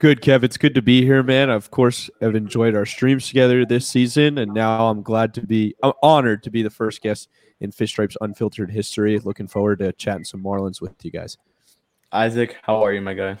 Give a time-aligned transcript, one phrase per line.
[0.00, 0.44] Good, Kev.
[0.44, 1.50] It's good to be here, man.
[1.50, 5.74] Of course, I've enjoyed our streams together this season, and now I'm glad to be,
[5.82, 7.28] I'm honored to be the first guest
[7.60, 9.18] in Fish Stripes Unfiltered history.
[9.18, 11.36] Looking forward to chatting some Marlins with you guys.
[12.12, 13.36] Isaac, how are you, my guy?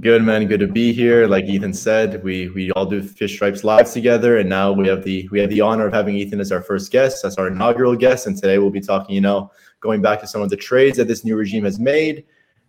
[0.00, 1.28] Good man, good to be here.
[1.28, 5.04] Like Ethan said, we we all do Fish Stripes lives together, and now we have
[5.04, 7.94] the we have the honor of having Ethan as our first guest, as our inaugural
[7.94, 8.26] guest.
[8.26, 11.06] And today we'll be talking, you know, going back to some of the trades that
[11.06, 12.24] this new regime has made,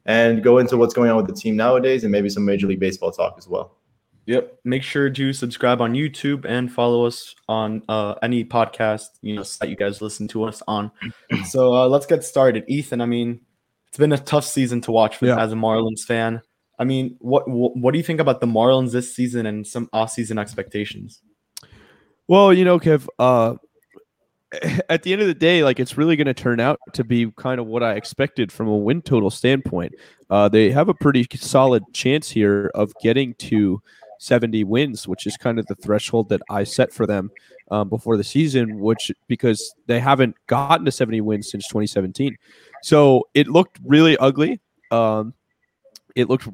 [0.06, 2.80] and go into what's going on with the team nowadays and maybe some Major League
[2.80, 3.78] Baseball talk as well.
[4.28, 4.58] Yep.
[4.64, 9.44] Make sure to subscribe on YouTube and follow us on uh, any podcast you know
[9.60, 10.92] that you guys listen to us on.
[11.46, 12.64] so uh, let's get started.
[12.68, 13.42] Ethan, I mean,
[13.90, 15.40] it's been a tough season to watch for, Yeah.
[15.40, 16.42] as a Marlins fan.
[16.80, 19.90] I mean, what, what what do you think about the Marlins this season and some
[19.94, 21.22] off-season expectations?
[22.28, 23.56] Well, you know, Kev, uh,
[24.90, 27.32] at the end of the day, like it's really going to turn out to be
[27.38, 29.94] kind of what I expected from a win total standpoint.
[30.30, 33.82] Uh, they have a pretty solid chance here of getting to
[34.20, 37.32] 70 wins, which is kind of the threshold that I set for them
[37.72, 42.36] um, before the season, which because they haven't gotten to 70 wins since 2017.
[42.82, 44.60] So it looked really ugly.
[44.92, 45.34] Um,
[46.16, 46.48] it looked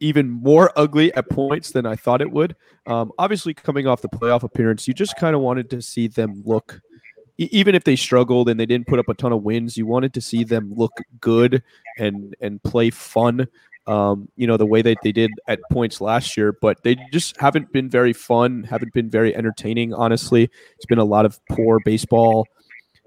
[0.00, 2.56] even more ugly at points than I thought it would.
[2.86, 6.42] Um, obviously, coming off the playoff appearance, you just kind of wanted to see them
[6.44, 6.80] look,
[7.38, 10.14] even if they struggled and they didn't put up a ton of wins, you wanted
[10.14, 11.62] to see them look good
[11.98, 13.48] and and play fun.
[13.86, 17.36] Um, you know the way that they did at points last year, but they just
[17.36, 19.94] haven't been very fun, haven't been very entertaining.
[19.94, 22.46] Honestly, it's been a lot of poor baseball.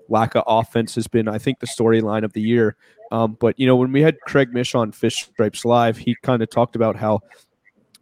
[0.08, 2.76] Lack of offense has been, I think, the storyline of the year.
[3.12, 6.42] Um, but you know, when we had Craig Mish on Fish Stripes Live, he kind
[6.42, 7.22] of talked about how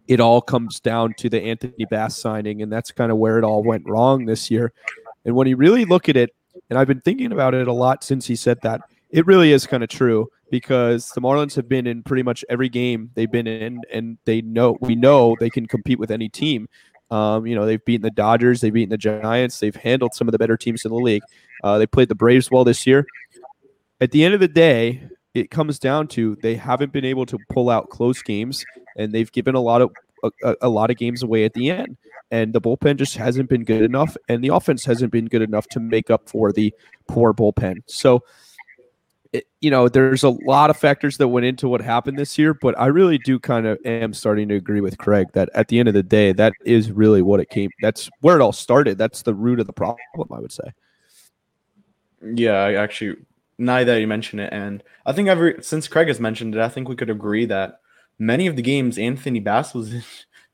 [0.07, 3.43] it all comes down to the Anthony Bass signing, and that's kind of where it
[3.43, 4.71] all went wrong this year.
[5.27, 6.31] And when you really look at it,
[6.71, 9.67] and I've been thinking about it a lot since he said that, it really is
[9.67, 13.45] kind of true because the Marlins have been in pretty much every game they've been
[13.47, 16.67] in, and they know we know they can compete with any team.
[17.11, 20.31] Um, you know, they've beaten the Dodgers, they've beaten the Giants, they've handled some of
[20.31, 21.23] the better teams in the league.
[21.63, 23.05] Uh, they played the Braves well this year.
[24.01, 25.01] At the end of the day,
[25.33, 28.65] it comes down to they haven't been able to pull out close games,
[28.97, 29.91] and they've given a lot of
[30.23, 31.95] a, a- a lot of games away at the end.
[32.29, 35.67] And the bullpen just hasn't been good enough, and the offense hasn't been good enough
[35.69, 36.73] to make up for the
[37.07, 37.77] poor bullpen.
[37.85, 38.21] So,
[39.31, 42.53] it, you know, there's a lot of factors that went into what happened this year,
[42.53, 45.79] but I really do kind of am starting to agree with Craig that at the
[45.79, 47.69] end of the day, that is really what it came.
[47.81, 48.97] That's where it all started.
[48.97, 49.99] That's the root of the problem,
[50.31, 50.73] I would say.
[52.21, 53.17] Yeah, I actually
[53.57, 56.69] now that you mention it, and I think every since Craig has mentioned it, I
[56.69, 57.79] think we could agree that
[58.19, 60.03] many of the games Anthony Bass was in,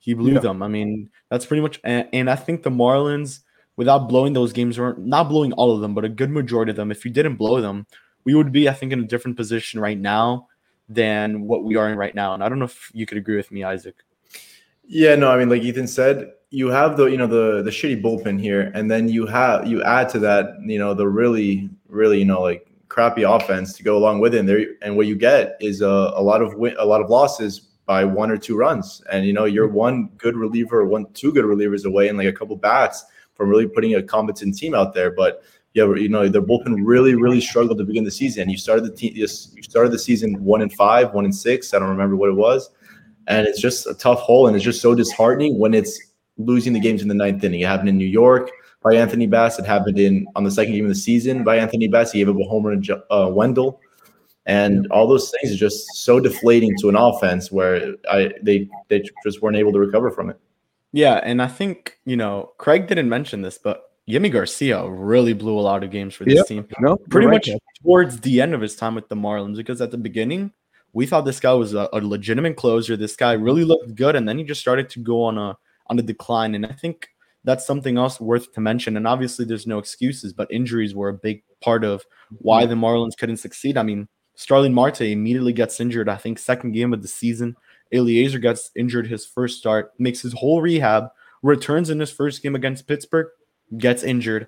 [0.04, 0.40] he blew Yeah.
[0.40, 0.62] them.
[0.62, 3.40] I mean, that's pretty much, and, and I think the Marlins,
[3.78, 6.76] without blowing those games, or not blowing all of them, but a good majority of
[6.76, 7.88] them, if you didn't blow them,
[8.26, 10.48] we would be, I think, in a different position right now
[10.90, 12.34] than what we are in right now.
[12.34, 13.96] And I don't know if you could agree with me, Isaac.
[14.86, 18.04] Yeah, no, I mean, like Ethan said, you have the you know the the shitty
[18.04, 22.20] bullpen here, and then you have you add to that you know the really really
[22.20, 24.40] you know like crappy offense to go along with it.
[24.40, 27.10] And there, and what you get is a, a lot of win, a lot of
[27.10, 31.32] losses by one or two runs, and you know you're one good reliever, one two
[31.32, 34.94] good relievers away, and like a couple bats from really putting a competent team out
[34.94, 35.44] there, but.
[35.76, 38.48] Yeah, you know their bullpen really, really struggled to begin the season.
[38.48, 41.74] You started the team, you started the season one and five, one and six.
[41.74, 42.70] I don't remember what it was,
[43.26, 46.00] and it's just a tough hole, and it's just so disheartening when it's
[46.38, 47.62] losing the games in the ninth inning.
[47.62, 48.52] It happened in New York
[48.82, 49.60] by Anthony Bass.
[49.60, 52.12] It happened in on the second game of the season by Anthony Bass.
[52.12, 53.80] He gave up a homer to uh, Wendle,
[54.46, 59.04] and all those things are just so deflating to an offense where I they they
[59.24, 60.40] just weren't able to recover from it.
[60.92, 65.58] Yeah, and I think you know Craig didn't mention this, but Yimi Garcia really blew
[65.58, 66.48] a lot of games for this Yep.
[66.48, 66.68] team.
[66.80, 69.82] No, Pretty you're right, much towards the end of his time with the Marlins, because
[69.82, 70.52] at the beginning
[70.94, 72.96] we thought this guy was a, a legitimate closer.
[72.96, 75.58] This guy really looked good, and then he just started to go on a
[75.88, 76.56] on a decline.
[76.56, 77.08] And I think
[77.44, 78.96] that's something else worth to mention.
[78.96, 82.06] And obviously, there's no excuses, but injuries were a big part of
[82.40, 83.78] why the Marlins couldn't succeed.
[83.78, 86.10] I mean, Starling Marte immediately gets injured.
[86.10, 87.56] I think second game of the season.
[87.94, 91.10] Elieser gets injured his first start, makes his whole rehab,
[91.44, 93.28] returns in his first game against Pittsburgh,
[93.78, 94.48] gets injured.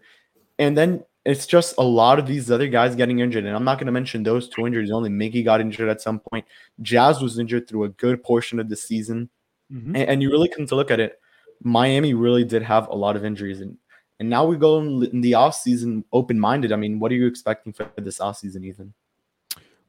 [0.57, 3.45] And then it's just a lot of these other guys getting injured.
[3.45, 4.91] And I'm not going to mention those two injuries.
[4.91, 6.45] Only Mickey got injured at some point.
[6.81, 9.29] Jazz was injured through a good portion of the season.
[9.71, 9.87] Mhm.
[9.87, 11.19] And, and you really come to look at it,
[11.61, 13.61] Miami really did have a lot of injuries.
[13.61, 13.77] And
[14.19, 16.71] and now we go in, in the offseason open minded.
[16.71, 18.93] I mean, what are you expecting for this offseason, Ethan?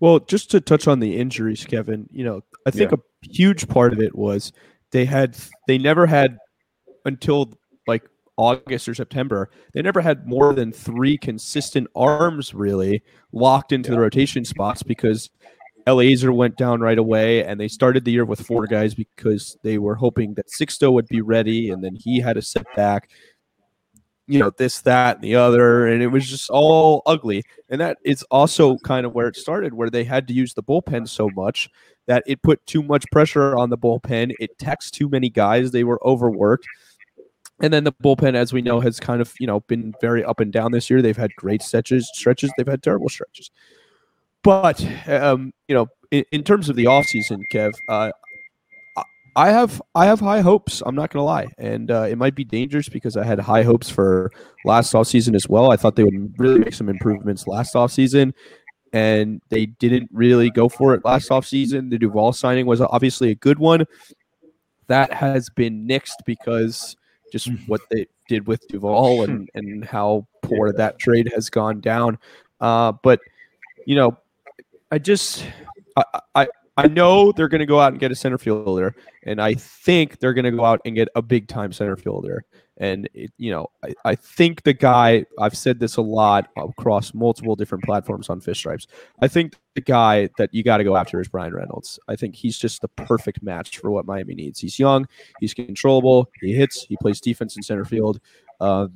[0.01, 3.93] Well, just to touch on the injuries, Kevin, you know, I think a huge part
[3.93, 4.53] of it was
[4.91, 6.39] they had they never had
[7.05, 8.03] until like
[8.37, 13.03] August or September, they never had more than three consistent arms really
[13.33, 15.31] locked into the rotation spots because
[15.87, 19.79] Elieser went down right away and they started the year with four guys because they
[19.79, 23.09] were hoping that Sixto would be ready and then he had a setback.
[24.29, 27.45] You know, this, that, and the other, and it was just all ugly.
[27.69, 30.65] And that is also kind of where it started, where they had to use the
[30.65, 31.71] bullpen so much
[32.07, 34.33] that it put too much pressure on the bullpen.
[34.41, 35.71] It taxed too many guys.
[35.71, 36.67] They were overworked.
[37.61, 40.41] And then the bullpen, as we know, has kind of you know been very up
[40.41, 41.01] and down this year.
[41.01, 42.53] They've had great stretches, stretches.
[42.57, 43.51] They've had terrible stretches.
[44.43, 48.11] But um, you know, in, in terms of the offseason, Kev, uh,
[49.37, 50.83] I- have I have high hopes.
[50.85, 53.63] I'm not going to lie, and uh, it might be dangerous because I had high
[53.63, 54.33] hopes for
[54.65, 55.71] last offseason as well.
[55.71, 58.33] I thought they would really make some improvements last offseason,
[58.93, 61.91] and they didn't really go for it last offseason.
[61.91, 63.85] The Duvall signing was obviously a good one.
[64.89, 66.97] That has been nixed because
[67.33, 72.19] just what they did with Duvall and, and how poor that trade has gone down.
[72.61, 73.21] Uh, but
[73.87, 74.17] you know,
[74.91, 75.45] I just
[75.97, 79.41] I I, I know they're going to go out and get a center fielder, and
[79.41, 82.45] I think they're going to go out and get a big time center fielder.
[82.77, 87.15] And it, you know, I, I think the guy I've said this a lot across
[87.15, 88.87] multiple different platforms on Fish Stripes.
[89.23, 91.99] I think the guy that you got to go after is Bryan Reynolds.
[92.09, 94.61] I think he's just the perfect match for what Miami needs.
[94.61, 95.09] He's young,
[95.41, 98.21] he's controllable, he hits, he plays defense in center field,
[98.61, 98.89] uh,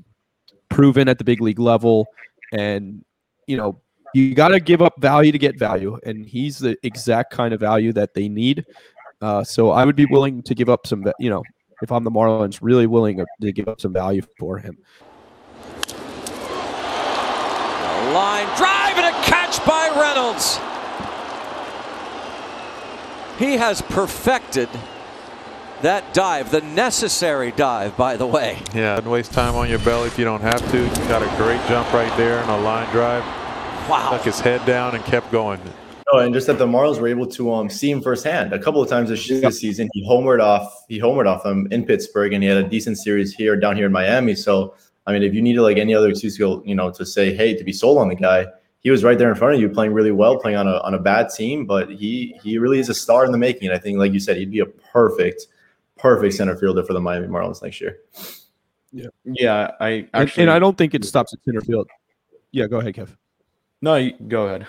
[0.69, 2.07] proven at the big league level,
[2.53, 3.03] and
[3.47, 3.81] you know
[4.15, 7.61] you got to give up value to get value, and he's the exact kind of
[7.61, 8.65] value that they need.
[9.21, 11.43] Uh, so I would be willing to give up some, va- you know,
[11.83, 14.79] if I'm the Marlins, really willing to give up some value for him.
[17.89, 20.59] A line drive and a catch by Reynolds.
[23.39, 24.69] He has perfected
[25.83, 28.59] that dive, the necessary dive, by the way.
[28.75, 30.89] Yeah, and waste time on your belly if you don't have to.
[31.09, 33.25] Got a great jump right there and a line drive.
[33.91, 34.07] Wow.
[34.09, 35.61] Stuck his head down and kept going.
[36.13, 38.81] No, and just that the Marlins were able to um, see him firsthand a couple
[38.81, 39.89] of times this, this season.
[39.93, 43.35] He homered off, he homered off them in Pittsburgh, and he had a decent series
[43.35, 44.37] here down here in Miami.
[44.37, 44.75] So,
[45.07, 47.35] I mean, if you needed like any other excuse to go, you know, to say,
[47.35, 48.47] hey, to be sold on the guy,
[48.79, 50.95] he was right there in front of you, playing really well, playing on a on
[50.95, 53.69] a bad team, but he he really is a star in the making.
[53.69, 55.47] And I think, like you said, he'd be a perfect,
[55.99, 57.99] perfect center fielder for the Miami Marlins next year.
[58.93, 59.73] Yeah, yeah.
[59.81, 61.89] I And, and I don't think it stops at center field.
[62.53, 63.09] Yeah, go ahead, Kev.
[63.83, 64.67] No, you, go ahead.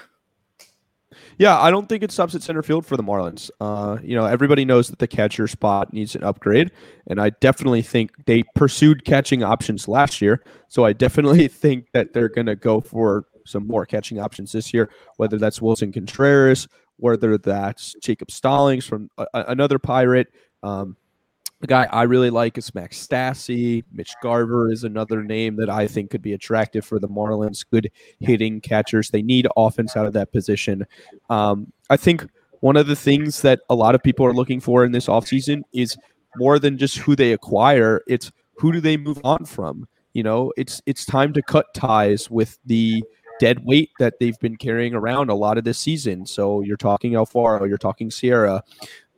[1.37, 3.49] Yeah, I don't think it stops at center field for the Marlins.
[3.59, 6.71] Uh, you know, everybody knows that the catcher spot needs an upgrade,
[7.07, 10.43] and I definitely think they pursued catching options last year.
[10.67, 14.73] So I definitely think that they're going to go for some more catching options this
[14.73, 20.27] year, whether that's Willson Contreras, whether that's Jacob Stallings from a, a- another Pirate.
[20.63, 20.95] Um,
[21.61, 23.83] the guy I really like is Max Stassi.
[23.91, 27.63] Mitch Garver is another name that I think could be attractive for the Marlins.
[27.71, 29.11] Good hitting catchers.
[29.11, 30.85] They need offense out of that position.
[31.29, 32.27] Um, I think
[32.61, 35.61] one of the things that a lot of people are looking for in this offseason
[35.71, 35.95] is
[36.35, 39.87] more than just who they acquire, it's who do they move on from.
[40.13, 43.03] You know, it's it's time to cut ties with the
[43.39, 46.25] dead weight that they've been carrying around a lot of this season.
[46.25, 48.63] So you're talking Alfaro, you're talking Sierra,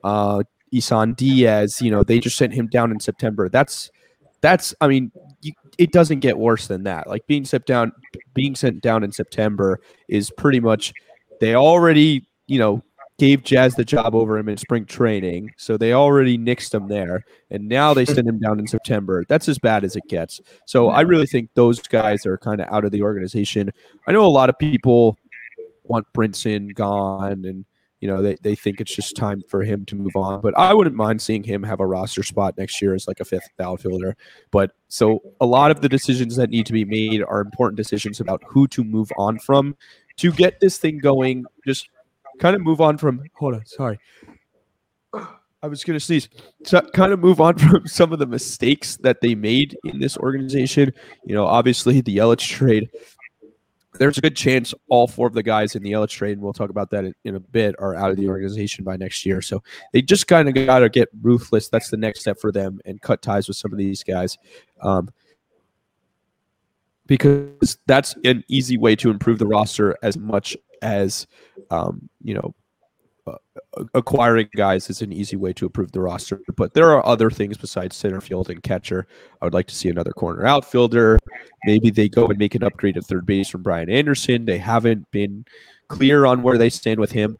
[0.03, 1.81] uh, Isan Diaz.
[1.81, 3.49] You know, they just sent him down in September.
[3.49, 3.91] That's
[4.41, 4.73] that's.
[4.81, 5.11] I mean,
[5.41, 7.07] you, it doesn't get worse than that.
[7.07, 7.91] Like being sent down,
[8.33, 10.93] being sent down in September is pretty much
[11.39, 12.83] they already you know
[13.19, 17.23] gave Jazz the job over him in spring training, so they already nixed him there,
[17.51, 19.23] and now they send him down in September.
[19.29, 20.41] That's as bad as it gets.
[20.65, 23.71] So I really think those guys are kind of out of the organization.
[24.07, 25.17] I know a lot of people
[25.83, 27.65] want Brinson gone, and
[28.03, 30.41] you know they, they think it's just time for him to move on.
[30.41, 33.25] But I wouldn't mind seeing him have a roster spot next year as like a
[33.25, 34.17] fifth outfielder.
[34.51, 38.19] But so a lot of the decisions that need to be made are important decisions
[38.19, 39.77] about who to move on from
[40.17, 41.45] to get this thing going.
[41.65, 41.87] Just
[42.39, 43.23] kind of move on from.
[43.35, 43.97] Hold on, sorry.
[45.13, 46.27] I was going to sneeze.
[46.65, 50.17] So kind of move on from some of the mistakes that they made in this
[50.17, 50.91] organization.
[51.25, 52.89] You know, obviously the Yelich trade.
[53.99, 56.53] There's a good chance all four of the guys in the Yelich trade, and we'll
[56.53, 59.41] talk about that in, in a bit, are out of the organization by next year.
[59.41, 61.69] So they just kind of got to get ruthless.
[61.69, 64.37] That's the next step for them, and cut ties with some of these guys.
[64.81, 65.09] Um,
[67.05, 71.27] because that's an easy way to improve the roster as much as
[71.69, 72.53] um, you know
[73.93, 77.57] acquiring guys is an easy way to improve the roster but there are other things
[77.57, 79.07] besides center field and catcher
[79.41, 81.17] i would like to see another corner outfielder
[81.65, 85.09] maybe they go and make an upgrade at third base from brian anderson they haven't
[85.11, 85.45] been
[85.87, 87.37] clear on where they stand with him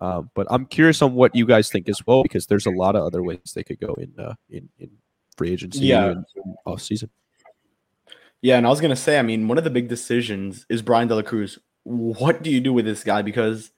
[0.00, 2.94] um, but i'm curious on what you guys think as well because there's a lot
[2.94, 4.90] of other ways they could go in uh, in, in
[5.36, 6.06] free agency Yeah.
[6.06, 7.10] and, and off season
[8.40, 11.08] Yeah, and I was gonna say, I mean, one of the big decisions is Bryan
[11.08, 11.58] De La Cruz.
[11.82, 13.22] What do you do with this guy?
[13.22, 13.72] Because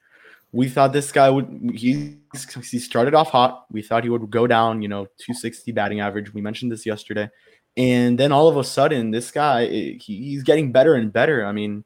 [0.52, 2.18] we thought this guy would he
[2.62, 3.66] he started off hot.
[3.70, 6.32] We thought he would go down, you know, 260 batting average.
[6.32, 7.30] We mentioned this yesterday.
[7.76, 11.44] And then all of a sudden, this guy eh, he, he's getting better and better.
[11.44, 11.84] I mean,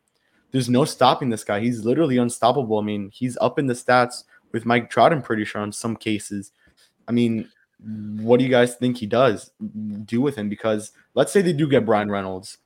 [0.53, 1.61] there's no stopping this guy.
[1.61, 2.79] He's literally unstoppable.
[2.79, 5.97] I mean, he's up in the stats with Mike Trout, I'm pretty sure, in some
[5.97, 6.53] cases.
[7.09, 7.49] I mean,
[8.21, 9.51] what do you guys think he does
[10.05, 10.49] do with him?
[10.49, 12.59] Because let's say they do get Bryan Reynolds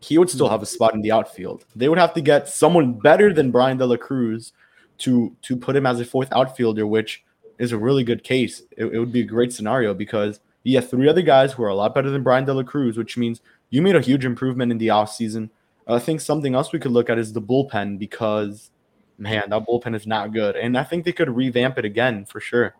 [0.00, 1.64] he would still have a spot in the outfield.
[1.76, 4.52] They would have to get someone better than Bryan De La Cruz
[5.00, 7.22] to to put him as a fourth outfielder, which
[7.58, 8.62] is a really good case.
[8.76, 11.68] It, it would be a great scenario because you have three other guys who are
[11.68, 13.40] a lot better than Bryan De La Cruz, which means
[13.70, 15.50] you made a huge improvement in the offseason.
[15.86, 18.70] I think something else we could look at is the bullpen because
[19.18, 20.56] man, that bullpen is not good.
[20.56, 22.74] And I think they could revamp it again for sure.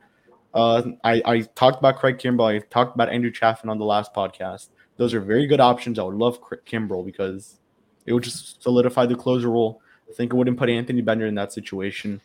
[0.53, 2.57] Uh, I, I talked about Craig Kimbrel.
[2.57, 4.71] I talked about Andrew Chafin on the last podcast.
[4.97, 5.99] Those are very good options.
[5.99, 7.61] I would love Kimbrel because
[8.07, 9.81] it would just solidify the closer role.
[10.11, 12.21] I think it wouldn't put Anthony Bender in that situation.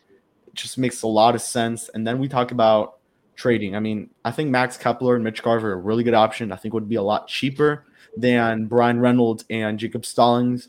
[0.46, 1.88] It just makes a lot of sense.
[1.94, 2.98] And then we talk about
[3.36, 3.76] trading.
[3.76, 6.50] I mean, I think Max Kepler and Mitch Garver are a really good option.
[6.50, 7.84] I think would be a lot cheaper
[8.16, 10.68] than Bryan Reynolds and Jacob Stallings.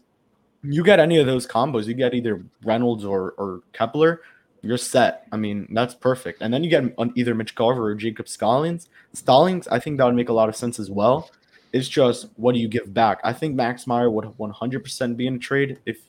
[0.64, 4.22] You get any of those combos, you get either Reynolds or, or Kepler,
[4.62, 5.28] you're set.
[5.32, 6.42] I mean, that's perfect.
[6.42, 8.90] And then you get on either Mitch Garver or Jacob Stallings.
[9.14, 11.32] Stallings, I think that would make a lot of sense as well.
[11.72, 13.20] It's just what do you give back?
[13.24, 16.00] I think Max Meyer would 100% be in a trade if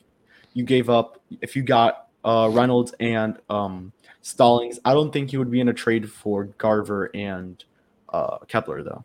[0.59, 4.77] you gave up, if you got uh, Reynolds and um, Stallings.
[4.83, 7.63] I don't think you would be in a trade for Garver and
[8.09, 9.03] uh, Kepler, though.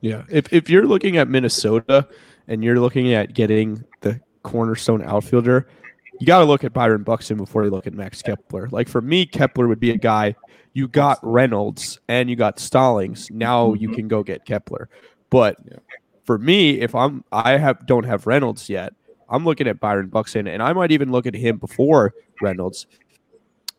[0.00, 0.24] Yeah.
[0.28, 2.06] If if you're looking at Minnesota
[2.48, 5.68] and you're looking at getting the cornerstone outfielder,
[6.18, 8.68] you got to look at Byron Buxton before you look at Max Kepler.
[8.72, 10.34] Like for me, Kepler would be a guy
[10.74, 13.30] you got Reynolds and you got Stallings.
[13.30, 14.88] Now you can go get Kepler.
[15.30, 15.78] But Yeah.
[16.24, 18.92] for me, if I'm I have don't have Reynolds yet,
[19.28, 22.86] I'm looking at Byron Buxton and I might even look at him before Reynolds.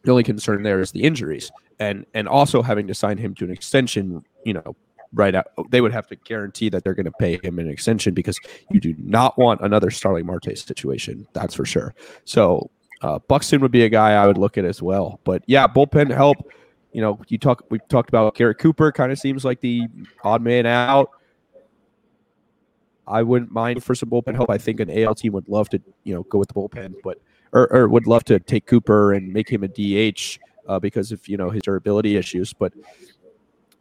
[0.04, 3.46] The only concern there is the injuries and and also having to sign him to
[3.46, 4.76] an extension, you know,
[5.14, 8.14] right out they would have to guarantee that they're going to pay him an extension
[8.14, 8.40] because
[8.72, 11.28] you do not want another Starling Marte situation.
[11.34, 11.96] That's for sure.
[12.26, 12.70] So
[13.02, 15.20] uh, Buxton would be a guy I would look at as well.
[15.24, 16.38] But yeah, bullpen help.
[16.94, 17.64] You know, you talk.
[17.70, 18.92] We talked about Garrett Cooper.
[18.92, 19.88] Kind of seems like the
[20.24, 21.12] odd man out.
[23.08, 24.50] I wouldn't mind for some bullpen help.
[24.50, 27.22] I think an AL team would love to, you know, go with the bullpen, but
[27.54, 30.38] or, or would love to take Cooper and make him a DH
[30.68, 32.54] uh, because of you know his durability issues.
[32.54, 32.74] But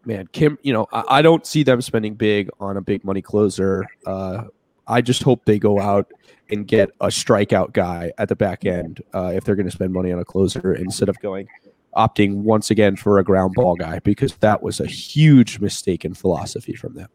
[0.04, 3.22] man, Kim, you know, I, I don't see them spending big on a big money
[3.22, 3.86] closer.
[4.06, 4.44] Uh,
[4.86, 6.12] I just hope they go out
[6.48, 9.92] and get a strikeout guy at the back end uh, if they're going to spend
[9.92, 11.48] money on a closer instead of going
[11.96, 16.14] opting once again for a ground ball guy because that was a huge mistake in
[16.14, 17.08] philosophy from them.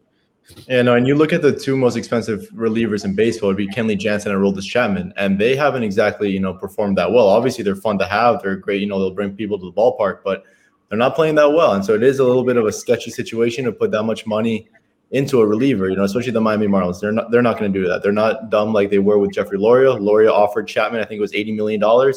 [0.68, 3.52] Yeah, uh, no, and you look at the two most expensive relievers in baseball it
[3.54, 7.12] would be Kenley Jansen and Aroldis Chapman, and they haven't exactly, you know, performed that
[7.12, 7.28] well.
[7.28, 8.42] Obviously, they're fun to have.
[8.42, 10.44] They're great, you know, they'll bring people to the ballpark, but
[10.88, 11.72] they're not playing that well.
[11.72, 14.26] And so it is a little bit of a sketchy situation to put that much
[14.26, 14.68] money
[15.10, 17.00] into a reliever, you know, especially the Miami Marlins.
[17.00, 18.02] They're not they're not going to do that.
[18.02, 19.92] They're not dumb like they were with Jeffrey Loria.
[19.92, 22.14] Loria offered Chapman, I think it was $80 million.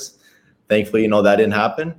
[0.67, 1.95] Thankfully, you know, that didn't happen.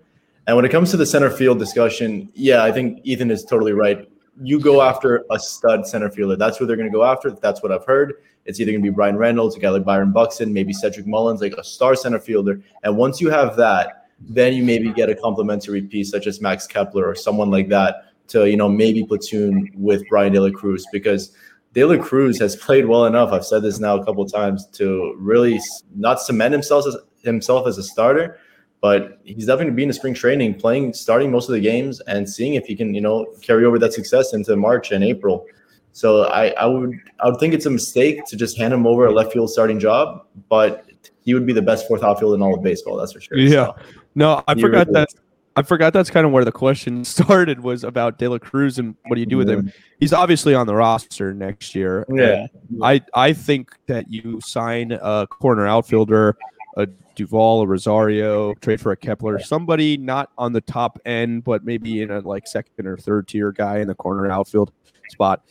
[0.47, 3.73] And when it comes to the center field discussion, yeah, I think Ethan is totally
[3.73, 4.09] right
[4.43, 6.37] you go after a stud center fielder.
[6.37, 7.31] That's who they're going to go after.
[7.31, 8.15] That's what I've heard.
[8.45, 11.41] It's either going to be Bryan Reynolds, a guy like Byron Buxton, maybe Cedric Mullins,
[11.41, 12.61] like a star center fielder.
[12.85, 16.67] And once you have that, then you maybe get a complementary piece such as Max
[16.67, 20.87] Kepler or someone like that to you know maybe platoon with Bryan De La Cruz
[20.93, 21.33] because
[21.75, 23.33] De La Cruz has played well enough.
[23.33, 25.61] I've said this now a couple times to really
[25.95, 28.39] not cement himself as himself as a starter,
[28.87, 32.29] but he's definitely been in the spring training, playing, starting most of the games, and
[32.29, 35.45] seeing if he can you know carry over that success into March and April.
[35.91, 39.07] So I, I would I would think it's a mistake to just hand him over
[39.07, 40.87] a left field starting job, but
[41.25, 42.97] he would be the best fourth outfield in all of baseball.
[42.97, 43.37] That's for sure.
[43.37, 43.67] Yeah.
[43.67, 43.77] So,
[44.15, 45.09] no, I forgot really that.
[45.57, 48.95] I forgot that's kind of where the question started was about De La Cruz and
[49.09, 49.63] what do you do with him?
[49.63, 49.79] Mm-hmm.
[49.99, 52.07] He's obviously on the roster next year.
[52.09, 52.47] Yeah.
[52.83, 56.37] I I think that you sign a corner outfielder,
[56.77, 61.65] a Duvall, a Rosario, trade for a Kepler, somebody not on the top end, but
[61.65, 64.73] maybe in a like second or third tier guy in the corner outfield
[65.09, 65.43] spot.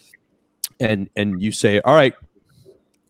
[0.79, 2.13] And and you say, all right,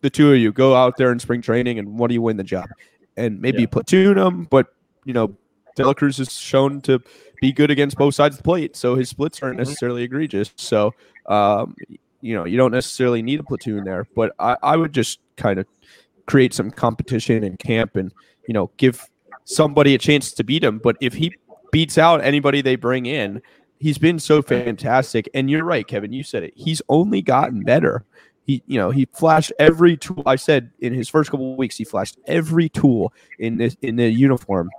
[0.00, 2.36] the two of you go out there in spring training and what do you win
[2.36, 2.70] the job?
[3.16, 3.68] And maybe Yeah.
[3.68, 4.68] platoon them, but
[5.04, 5.36] you know,
[5.74, 7.00] De La Cruz is shown to
[7.40, 10.52] be good against both sides of the plate, so his splits aren't necessarily egregious.
[10.56, 10.94] So,
[11.26, 11.76] um,
[12.22, 15.58] you know, you don't necessarily need a platoon there, but I, I would just kind
[15.58, 15.66] of
[16.26, 18.12] create some competition in camp and
[18.48, 19.08] you know give
[19.44, 20.78] somebody a chance to beat him.
[20.78, 21.34] But if he
[21.72, 23.40] beats out anybody they bring in,
[23.78, 25.28] he's been so fantastic.
[25.34, 26.12] And you're right, Kevin.
[26.12, 26.52] You said it.
[26.56, 28.04] He's only gotten better.
[28.44, 30.22] He, you know, he flashed every tool.
[30.24, 33.96] I said in his first couple of weeks, he flashed every tool in this in
[33.96, 34.70] the uniform,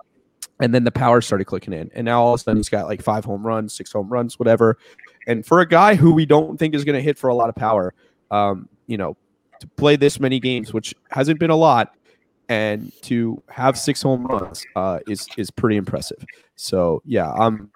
[0.62, 1.92] and then the power started clicking in.
[1.94, 4.40] And now all of a sudden, he's got like five home runs, six home runs,
[4.40, 4.78] whatever.
[5.28, 7.50] And for a guy who we don't think is going to hit for a lot
[7.50, 7.94] of power,
[8.32, 9.18] um, you know,
[9.60, 11.96] to play this many games, which hasn't been a lot,
[12.50, 16.24] and to have six home runs uh, is is pretty impressive.
[16.56, 17.72] So yeah, I'm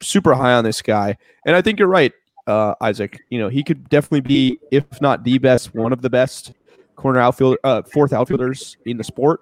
[0.00, 1.16] super high on this guy,
[1.46, 2.12] and I think you're right,
[2.46, 3.20] uh, Isaac.
[3.30, 6.52] You know, he could definitely be, if not the best, one of the best
[6.96, 9.40] corner outfield, uh, fourth outfielders in the sport.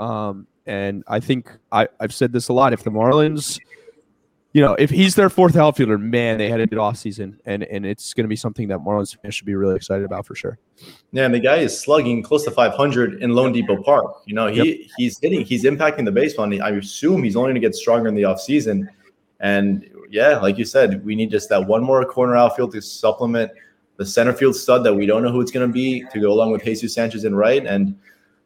[0.00, 2.72] Um, and I think I, I've said this a lot.
[2.72, 3.58] If the Marlins,
[4.52, 7.62] you know, if he's their fourth outfielder, man, they had a good off season, and
[7.64, 10.34] and it's going to be something that Marlins fans should be really excited about for
[10.34, 10.58] sure.
[11.12, 14.22] Yeah, and the guy is slugging close to 500 in loanDepot Park.
[14.26, 16.44] You know, he he's hitting, he's impacting the baseball.
[16.44, 18.88] And I assume he's only going to get stronger in the offseason.
[19.40, 23.50] And yeah, like you said, we need just that one more corner outfield to supplement
[23.96, 26.30] the center field stud that we don't know who it's going to be to go
[26.30, 27.64] along with Jesus Sanchez in right.
[27.64, 27.98] And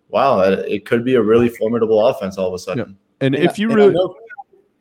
[0.09, 2.97] wow, it could be a really formidable offense all of a sudden.
[3.21, 4.16] And And if you and I really know-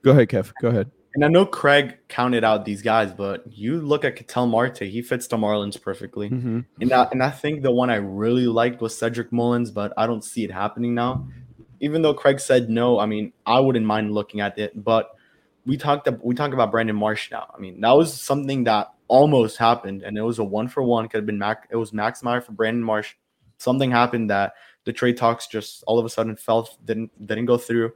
[0.03, 0.91] go ahead, Kev, go ahead.
[1.15, 5.01] And I know Craig counted out these guys, but you look at Ketel Marte, he
[5.01, 6.29] fits the Marlins perfectly.
[6.29, 6.59] Mm-hmm.
[6.81, 10.07] And I, and I think the one I really liked was Cedric Mullins, but I
[10.07, 11.25] don't see it happening now.
[11.79, 14.83] Even though Craig said no, I mean, I wouldn't mind looking at it.
[14.83, 15.15] But
[15.65, 17.49] we talked we talk about Brandon Marsh now.
[17.55, 21.07] I mean, that was something that almost happened, and it was a one for one.
[21.07, 21.67] Could have been Mac.
[21.69, 23.13] It was Max Meyer for Brandon Marsh.
[23.57, 27.57] Something happened that the trade talks just all of a sudden fell didn't didn't go
[27.57, 27.93] through.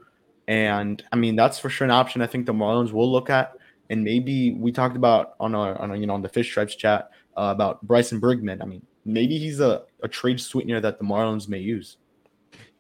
[0.50, 3.54] And I mean, that's for sure an option I think the Marlins will look at.
[3.92, 6.76] And maybe we talked about on our on our, you know on the Fish Stripes
[6.76, 8.60] chat uh, about Bryson Brigman.
[8.60, 11.98] I mean, maybe he's a, a trade sweetener that the Marlins may use.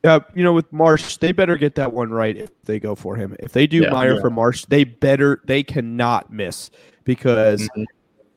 [0.03, 3.15] Yeah, you know, with Marsh, they better get that one right if they go for
[3.15, 3.35] him.
[3.39, 4.21] If they do Yeah, Meyer yeah.
[4.21, 6.71] for Marsh, they better they cannot miss
[7.03, 7.85] because Mhm.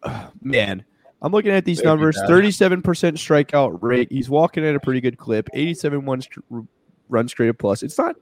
[0.03, 0.85] uh, man,
[1.23, 4.13] I'm looking at these Very numbers: 37% strikeout rate.
[4.13, 5.49] He's walking at a pretty good clip.
[5.55, 6.41] 87 one str-
[7.09, 7.83] runs created plus.
[7.83, 8.17] It's not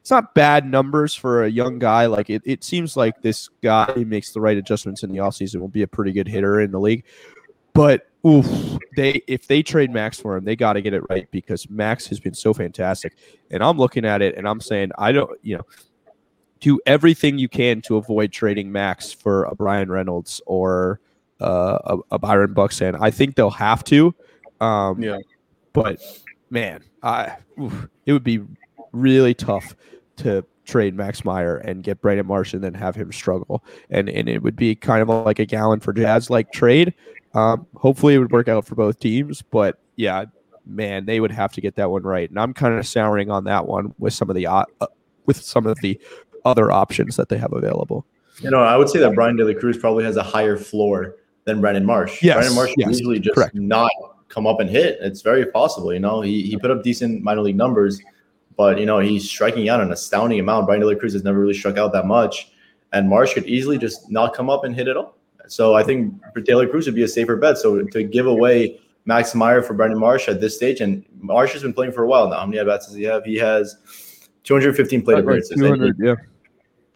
[0.00, 2.06] it's not bad numbers for a young guy.
[2.06, 5.68] Like it, it seems like this guy makes the right adjustments in the offseason will
[5.68, 7.04] be a pretty good hitter in the league.
[7.72, 8.46] But oof,
[8.96, 12.06] they if they trade Max for him, they got to get it right because Max
[12.08, 13.16] has been so fantastic.
[13.50, 15.66] And I'm looking at it and I'm saying I don't, you know,
[16.60, 21.00] do everything you can to avoid trading Max for a Bryan Reynolds or
[21.40, 22.94] uh, a, a Byron Buxton.
[22.96, 24.14] I think they'll have to.
[24.60, 25.18] Um, Yeah.
[25.72, 26.00] But
[26.50, 28.42] man, I oof, it would be
[28.92, 29.74] really tough
[30.16, 33.64] to trade Max Meyer and get Brandon Marsh and then have him struggle.
[33.90, 36.94] And and it would be kind of like a Gallen for Jazz like trade.
[37.34, 40.26] Um, hopefully it would work out for both teams, but yeah,
[40.66, 42.28] man, they would have to get that one right.
[42.28, 44.86] And I'm kind of souring on that one with some of the uh, uh,
[45.26, 46.00] with some of the
[46.44, 48.04] other options that they have available.
[48.40, 51.16] You know, I would say that Bryan De La Cruz probably has a higher floor
[51.44, 52.22] than Brandon Marsh.
[52.22, 53.54] Yes, Brandon Marsh yes, usually just correct.
[53.54, 53.90] not
[54.28, 54.98] come up and hit.
[55.00, 55.92] It's very possible.
[55.92, 58.00] You know, he, he put up decent minor league numbers,
[58.56, 60.66] but you know he's striking out an astounding amount.
[60.66, 62.52] Bryan De La Cruz has never really struck out that much,
[62.92, 65.16] and Marsh could easily just not come up and hit at all.
[65.48, 67.58] So I think De La Cruz would be a safer bet.
[67.58, 71.62] So to give away Max Meyer for Brandon Marsh at this stage, and Marsh has
[71.62, 72.38] been playing for a while now.
[72.40, 73.24] How many at bats does he have?
[73.24, 73.76] He has
[74.44, 75.50] 215 plate appearances.
[75.52, 76.14] and he- 200, yeah.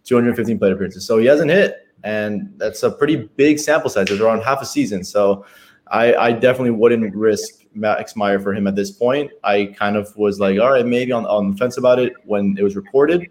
[0.05, 1.05] 215 plate appearances.
[1.05, 4.09] So he hasn't hit, and that's a pretty big sample size.
[4.11, 5.03] It's around half a season.
[5.05, 5.45] So
[5.88, 9.30] I, I definitely wouldn't risk Max Meyer for him at this point.
[9.44, 12.56] I kind of was like, all right, maybe on, on the fence about it when
[12.58, 13.28] it was reported.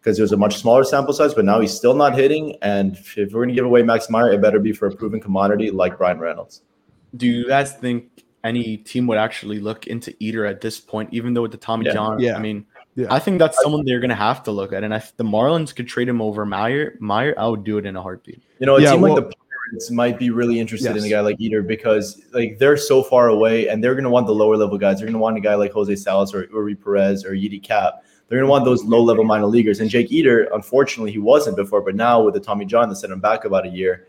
[0.00, 2.56] because it was a much smaller sample size, but now he's still not hitting.
[2.62, 5.20] And if we're going to give away Max Meyer, it better be for a proven
[5.20, 6.62] commodity like Bryan Reynolds.
[7.16, 11.34] Do you guys think any team would actually look into Eder at this point, even
[11.34, 11.92] though with the Tommy Yeah.
[11.92, 12.18] John?
[12.18, 12.36] Yeah.
[12.36, 12.66] I mean,
[12.96, 13.06] Yeah.
[13.10, 14.82] I think that's someone they're going to have to look at.
[14.82, 17.94] And if the Marlins could trade him over Meyer, Meyer, I would do it in
[17.94, 18.42] a heartbeat.
[18.58, 19.36] You know, a Yeah, team well- like the
[19.72, 23.28] Pirates might be really interested in a guy like Eder because like they're so far
[23.28, 24.98] away and they're going to want the lower level guys.
[24.98, 27.98] They're going to want a guy like Jose Salas or Eury Perez or Yiddi Cappe.
[28.28, 29.80] They're going to want those low level minor leaguers.
[29.80, 33.10] And Jake Eder, unfortunately, he wasn't before, but now with the Tommy John that set
[33.10, 34.06] him back about a year,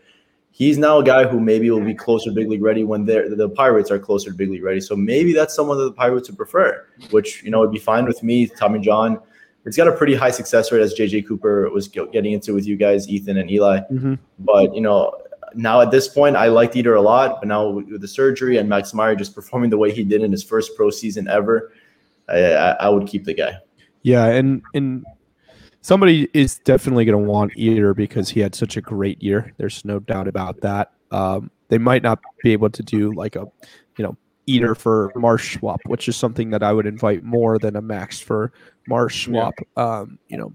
[0.50, 3.52] he's now a guy who maybe will be closer to big league ready when the
[3.54, 4.80] Pirates are closer to big league ready.
[4.80, 8.06] So maybe that's someone that the Pirates would prefer, which you know would be fine
[8.06, 8.46] with me.
[8.46, 9.20] Tommy John,
[9.66, 12.76] it's got a pretty high success rate as JJ Cooper was getting into with you
[12.76, 13.80] guys, Ethan and Eli.
[13.92, 14.18] Mhm.
[14.38, 15.12] But you know,
[15.56, 18.56] now at this point, I liked Eder a lot, but now with with the surgery
[18.58, 21.72] and Max Meyer just performing the way he did in his first pro season ever,
[22.28, 23.58] I, I, I would keep the guy.
[24.02, 25.04] Yeah, and and
[25.80, 29.52] somebody is definitely going to want Eder because he had such a great year.
[29.58, 30.92] There's no doubt about that.
[31.10, 33.46] Um, they might not be able to do like a,
[33.98, 37.76] you know, Eder for Marsh swap, which is something that I would invite more than
[37.76, 38.52] a Max for
[38.88, 39.32] Marsh Yeah.
[39.32, 39.54] swap.
[39.76, 40.52] Um, you know,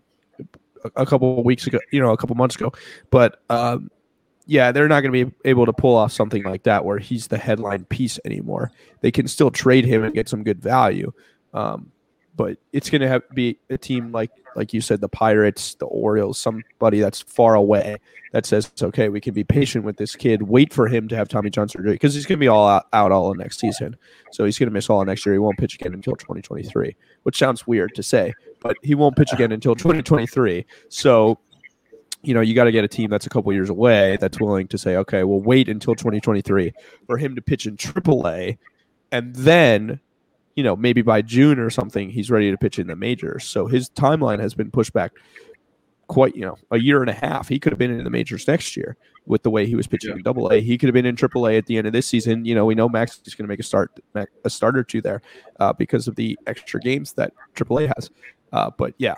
[0.84, 2.72] a, a couple of weeks ago, you know, a couple months ago,
[3.10, 3.90] but um,
[4.50, 7.28] yeah, they're not going to be able to pull off something like that where he's
[7.28, 8.72] the headline piece anymore.
[9.02, 11.14] They can still trade him and get some good value.
[11.54, 11.92] Um,
[12.36, 15.86] but it's going to have be a team like like you said the pirates the
[15.88, 17.98] orioles somebody that's far away
[18.32, 21.28] that says okay we can be patient with this kid wait for him to have
[21.28, 23.94] tommy john surgery because he's going to be all out, out all of next season
[24.32, 26.96] so he's going to miss all of next year he won't pitch again until 2023
[27.24, 31.38] which sounds weird to say but he won't pitch again until 2023 so
[32.22, 34.68] you know you got to get a team that's a couple years away that's willing
[34.68, 36.74] to say okay we'll wait until 2023
[37.06, 38.58] for him to pitch in aaa
[39.12, 40.00] and then
[40.60, 43.46] you know, maybe by June or something, he's ready to pitch in the majors.
[43.46, 45.14] So his timeline has been pushed back
[46.08, 47.48] quite, you know, a year and a half.
[47.48, 50.12] He could have been in the majors next year with the way he was pitching
[50.12, 50.60] in Double A.
[50.60, 52.44] He could have been in Triple A at the end of this season.
[52.44, 53.98] You know, we know Max is going to make a start,
[54.44, 55.22] a start or two there
[55.62, 58.10] uh, because of the extra games that Triple A has.
[58.52, 59.16] Uh, but yeah,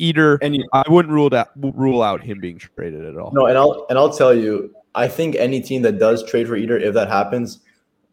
[0.00, 3.32] Eder, And you- I wouldn't rule out rule out him being traded at all.
[3.34, 6.56] No, and I'll and I'll tell you, I think any team that does trade for
[6.56, 7.60] Eder, if that happens,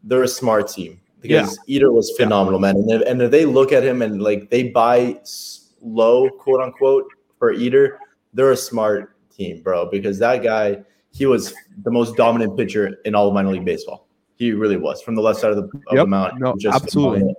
[0.04, 2.76] they're a smart team because Eder was phenomenal, man.
[2.76, 5.18] And if, and if they look at him and like they buy
[5.80, 7.06] low, quote unquote,
[7.38, 7.98] for Eder,
[8.34, 9.86] they're a smart team, bro.
[9.90, 14.06] Because that guy, he was the most dominant pitcher in all of minor league baseball.
[14.36, 16.08] He really was from the left side of the, of the Yep.
[16.08, 16.40] mound.
[16.40, 16.90] No, absolutely.
[16.90, 17.36] phenomenal.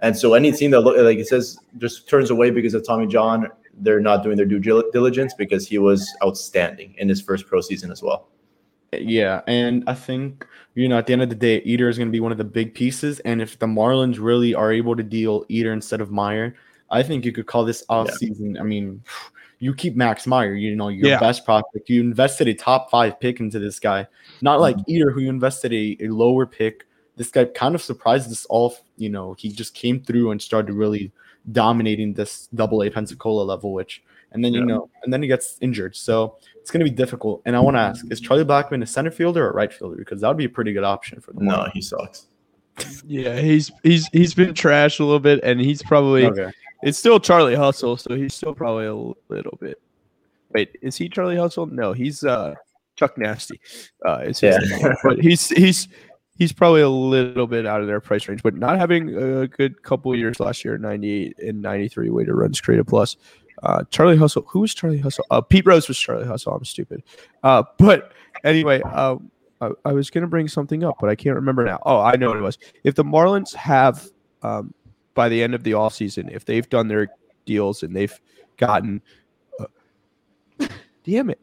[0.00, 3.06] And so any team that look like it says just turns away because of Tommy
[3.06, 7.60] John, they're not doing their due diligence because he was outstanding in his first pro
[7.60, 8.28] season as well.
[8.92, 12.08] Yeah, and I think you know at the end of the day, Eder is going
[12.08, 13.20] to be one of the big pieces.
[13.20, 16.54] And if the Marlins really are able to deal Eder instead of Meyer,
[16.90, 18.56] I think you could call this off season.
[18.58, 19.02] I mean,
[19.58, 21.18] you keep Max Meyer, you know, your Yeah.
[21.18, 21.88] best prospect.
[21.88, 24.06] You invested a top five pick into this guy,
[24.40, 24.94] not like mm-hmm.
[24.94, 26.86] Eder, who you invested a, a lower pick.
[27.16, 28.76] This guy kind of surprised us all.
[28.96, 31.12] You know, he just came through and started to really
[31.52, 34.66] dominating this double A Pensacola level, which and then you Yeah.
[34.66, 35.94] know, and then he gets injured.
[35.96, 37.42] So it's going to be difficult.
[37.46, 39.96] And I want to ask: Is Charlie Blackmon a center fielder or a right fielder?
[39.96, 41.72] Because that would be a pretty good option for the No, Marlins.
[41.72, 42.26] he sucks.
[43.06, 46.50] Yeah, he's he's he's been trashed a little bit, and he's probably Okay.
[46.82, 48.94] it's still Charlie Hustle, so he's still probably a
[49.32, 49.80] little bit.
[50.52, 51.66] Wait, is he Charlie Hustle?
[51.66, 52.54] No, he's uh
[52.96, 53.60] Chuck Nasty.
[54.06, 54.76] Uh, is his Yeah.
[54.78, 54.94] name.
[55.04, 55.88] but he's he's
[56.36, 59.82] he's probably a little bit out of their price range, but not having a good
[59.82, 63.16] couple years last year, ninety eight and ninety three weighted runs created plus.
[63.62, 65.24] Uh, Charlie Hustle, who was Charlie Hustle?
[65.30, 66.52] Uh, Pete Rose was Charlie Hustle.
[66.54, 67.02] I'm stupid.
[67.42, 68.12] Uh, but
[68.44, 71.80] anyway, um, I, I was gonna bring something up, but I can't remember now.
[71.84, 72.58] Oh, I know what it was.
[72.84, 74.08] If the Marlins have
[74.42, 74.74] um,
[75.14, 77.08] by the end of the offseason, if they've done their
[77.46, 78.20] deals and they've
[78.58, 79.00] gotten,
[79.58, 80.66] uh,
[81.04, 81.40] damn it,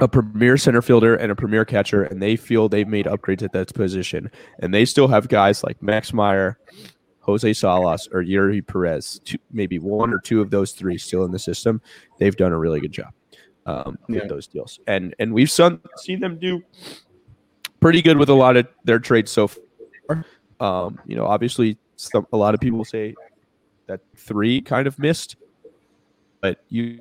[0.00, 3.52] a premier center fielder and a premier catcher, and they feel they've made upgrades at
[3.52, 6.58] that position, and they still have guys like Max Meyer,
[7.20, 11.30] Jose Salas, or Eury Perez, two, maybe one or two of those three still in
[11.30, 11.80] the system,
[12.18, 13.12] they've done a really good job
[13.66, 14.20] um, Yeah.
[14.20, 16.60] with those deals, and and we've son- seen them do
[17.80, 20.24] pretty good with a lot of their trades so far.
[20.60, 23.14] Um, you know, obviously, some, a lot of people say
[23.86, 25.36] that three kind of missed,
[26.40, 27.00] but you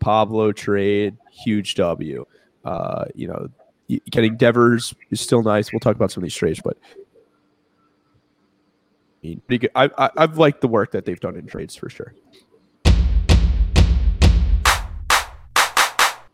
[0.00, 2.24] Pablo trade huge W.
[2.64, 3.48] Uh, you know,
[4.10, 5.72] getting Devers is still nice.
[5.72, 6.76] We'll talk about some of these trades, but
[9.74, 12.14] I I I've liked the work that they've done in trades for sure.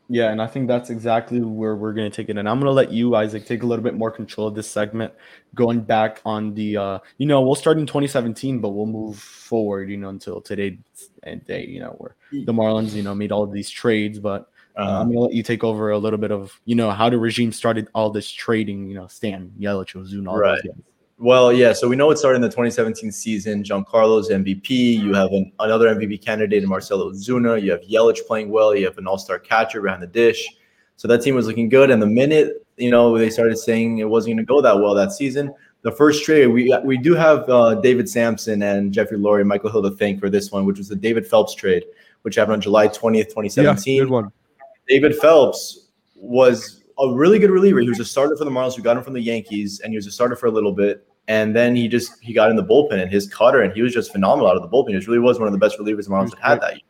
[0.09, 2.37] Yeah, and I think that's exactly where we're going to take it.
[2.37, 4.71] And I'm going to let you, Isaac, take a little bit more control of this
[4.71, 5.15] segment,
[5.55, 9.89] going back on the, uh, you know, we'll start in 2017, but we'll move forward,
[9.89, 10.79] you know, until today
[11.23, 14.19] and day, you know, where the Marlins, you know, made all of these trades.
[14.19, 15.01] But uh, Uh-huh.
[15.01, 17.19] I'm going to let you take over a little bit of, you know, how the
[17.19, 20.61] regime started all this trading, you know, Stan, Yelich, Ozuna, all Right.
[20.63, 20.83] those guys.
[21.19, 21.73] Well, yeah.
[21.73, 23.63] So we know it started in the 2017 season.
[23.63, 24.69] Giancarlo's MVP.
[24.71, 27.63] You have an, another MVP candidate in Marcell Ozuna.
[27.63, 28.75] You have Yelich playing well.
[28.75, 30.49] You have an all-star catcher behind the dish.
[30.97, 31.91] So that team was looking good.
[31.91, 34.95] And the minute you know they started saying it wasn't going to go that well
[34.95, 39.43] that season, the first trade we we do have uh, David Samson and Jeffrey Loria
[39.43, 41.85] and Michael Hill to thank for this one, which was the David Phelps trade,
[42.23, 43.97] which happened on July 20th, 2017.
[43.97, 44.33] Yeah, good one.
[44.89, 47.81] David Phelps was a really good reliever.
[47.81, 48.77] He was a starter for the Marlins.
[48.77, 51.07] We got him from the Yankees, and he was a starter for a little bit.
[51.27, 53.93] And then he just he got in the bullpen and his cutter, and he was
[53.93, 54.91] just phenomenal out of the bullpen.
[54.91, 56.81] He really was one of the best relievers the Marlins had had that year.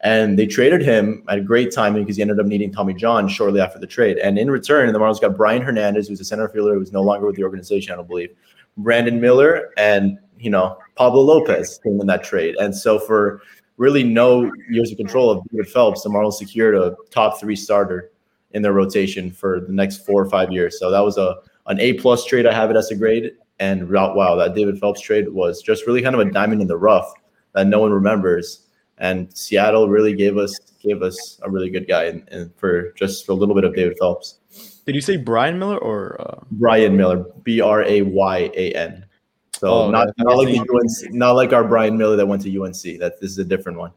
[0.00, 3.28] And they traded him at a great timing because he ended up needing Tommy John
[3.28, 4.18] shortly after the trade.
[4.18, 7.26] And in return, the Marlins got Brayan Hernandez, who's a center fielder who's no longer
[7.26, 8.30] with the organization, I don't believe.
[8.76, 12.56] Brandon Miller and you know Pablo Lopez came in that trade.
[12.56, 13.40] And so for
[13.78, 18.10] really no years of control of David Phelps, the Marlins secured a top three starter
[18.56, 20.78] in their rotation for the next four or five years.
[20.78, 22.46] So that was a an A plus trade.
[22.46, 23.32] I have it as a grade.
[23.58, 26.76] And wow, that David Phelps trade was just really kind of a diamond in the
[26.76, 27.12] rough
[27.54, 28.66] that no one remembers.
[28.98, 33.28] And Seattle really gave us gave us a really good guy in, in for just
[33.28, 34.38] a little bit of David Phelps.
[34.86, 39.04] Did you say Brian Miller or uh, Brian Miller, B R A Y A N.
[39.52, 42.62] So Oh, not, not like the UNC, not like our Brian Miller that went to
[42.62, 43.00] UNC.
[43.00, 43.92] That this is a different one.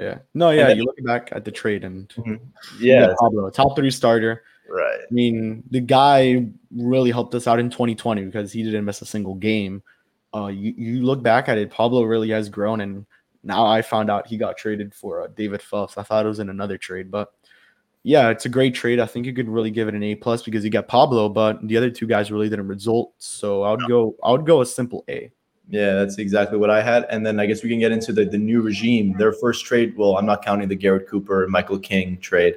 [0.00, 0.18] Yeah?
[0.34, 0.68] No, yeah.
[0.68, 2.12] then- You look back at the trade and
[2.80, 4.42] Yeah, Pablo, top three starter.
[4.68, 5.00] right.
[5.08, 9.06] I mean, the guy really helped us out in 2020 because he didn't miss a
[9.06, 9.82] single game.
[10.34, 13.04] Uh, you, you look back at it, Pablo really has grown, and
[13.42, 15.98] now I found out he got traded for uh, David Phelps.
[15.98, 17.32] I thought it was in another trade, but
[18.04, 19.00] yeah, it's a great trade.
[19.00, 21.66] I think you could really give it an A plus because you got Pablo, but
[21.66, 23.12] the other two guys really didn't result.
[23.18, 25.30] So I would go, I would go a simple A.
[25.70, 27.06] Yeah, that's exactly what I had.
[27.10, 29.14] And then I guess we can get into the, the new regime.
[29.16, 32.56] Their first trade, well, I'm not counting the Garrett Cooper and Michael King trade,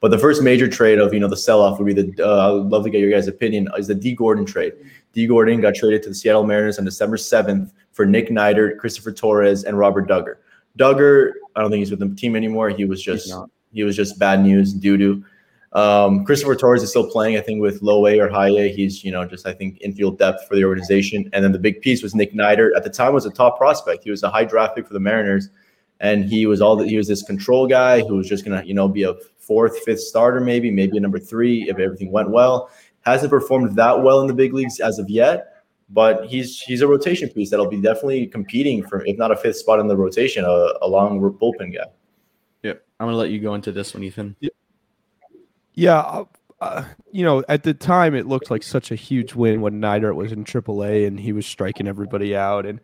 [0.00, 2.12] but the first major trade of you know the sell off would be the.
[2.18, 3.68] Uh, I would love to get your guys' opinion.
[3.78, 4.72] Is the Dee Gordon trade?
[5.12, 9.12] Dee Gordon got traded to the Seattle Mariners on December 7th for Nick Neidert, Christopher
[9.12, 10.36] Torres, and Robert Dugger.
[10.78, 12.70] Dugger, I don't think he's with the team anymore.
[12.70, 13.32] He was just
[13.72, 15.24] he was just bad news, doo doo.
[15.72, 18.72] Um, Christopher Torres is still playing, I think, with low A or high A.
[18.72, 21.28] He's, you know, just I think infield depth for the organization.
[21.32, 22.74] And then the big piece was Nick Neidert.
[22.76, 24.04] At the time, was a top prospect.
[24.04, 25.50] He was a high draft pick for the Mariners,
[26.00, 26.88] and he was all that.
[26.88, 30.00] He was this control guy who was just gonna, you know, be a fourth, fifth
[30.00, 32.70] starter, maybe, maybe a number three if everything went well.
[33.02, 36.86] Hasn't performed that well in the big leagues as of yet, but he's he's a
[36.86, 40.44] rotation piece that'll be definitely competing for, if not a fifth spot in the rotation,
[40.44, 41.86] a, a long bullpen guy.
[42.62, 44.36] Yeah, I'm gonna let you go into this one, Ethan.
[44.40, 44.50] Yeah,
[45.86, 46.24] uh,
[46.60, 50.16] uh, you know, at the time it looked like such a huge win when Neidert
[50.16, 52.80] was in AAA and he was striking everybody out, and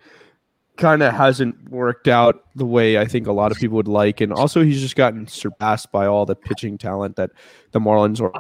[0.77, 4.21] kind of hasn't worked out the way I think a lot of people would like.
[4.21, 7.31] And also, he's just gotten surpassed by all the pitching talent that
[7.73, 8.33] the Marlins or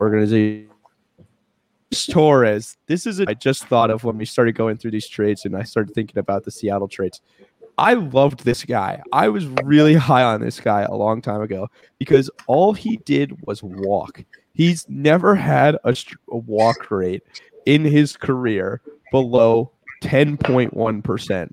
[0.00, 0.70] organization.
[2.10, 5.44] Torres, this is a, I just thought of when we started going through these trades,
[5.44, 7.20] and I started thinking about the Seattle trades.
[7.78, 9.02] I loved this guy.
[9.12, 13.46] I was really high on this guy a long time ago because all he did
[13.46, 14.24] was walk.
[14.54, 15.94] He's never had a,
[16.30, 17.22] a walk rate
[17.66, 18.80] in his career
[19.12, 19.70] below
[20.02, 21.52] 10.1%.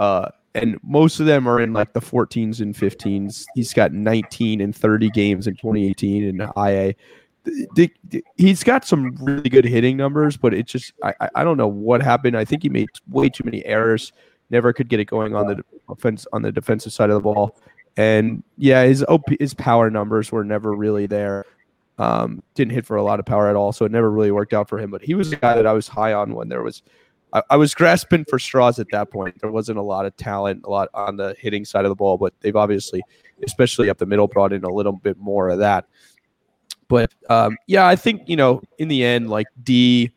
[0.00, 3.44] Uh, and most of them are in like the 14s and 15s.
[3.54, 6.94] He's got 19 and 30 games in 2018 in IA.
[8.36, 12.02] He's got some really good hitting numbers, but it just I- I don't know what
[12.02, 12.36] happened.
[12.36, 14.12] I think he made way too many errors.
[14.50, 17.58] Never could get it going on the offense on the defensive side of the ball.
[17.96, 21.44] And yeah, his OP, his power numbers were never really there.
[21.98, 24.54] Um, didn't hit for a lot of power at all, so it never really worked
[24.54, 24.90] out for him.
[24.90, 26.82] But he was a guy that I was high on when there was,
[27.32, 29.40] I, I was grasping for straws at that point.
[29.40, 32.16] There wasn't a lot of talent, a lot on the hitting side of the ball,
[32.16, 33.02] but they've obviously,
[33.44, 35.86] especially up the middle, brought in a little bit more of that.
[36.86, 40.12] But um, yeah, I think you know, in the end, like D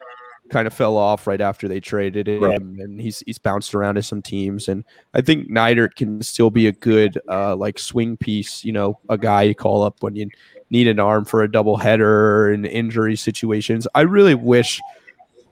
[0.52, 2.60] kind of fell off right after they traded him, Right.
[2.62, 4.84] and he's he's bounced around to some teams, and
[5.16, 8.64] I think Neidert can still be a good uh, like swing piece.
[8.64, 10.30] You know, a guy you call up when you
[10.70, 13.88] need an arm for a double header in injury situations.
[13.96, 14.80] I really wish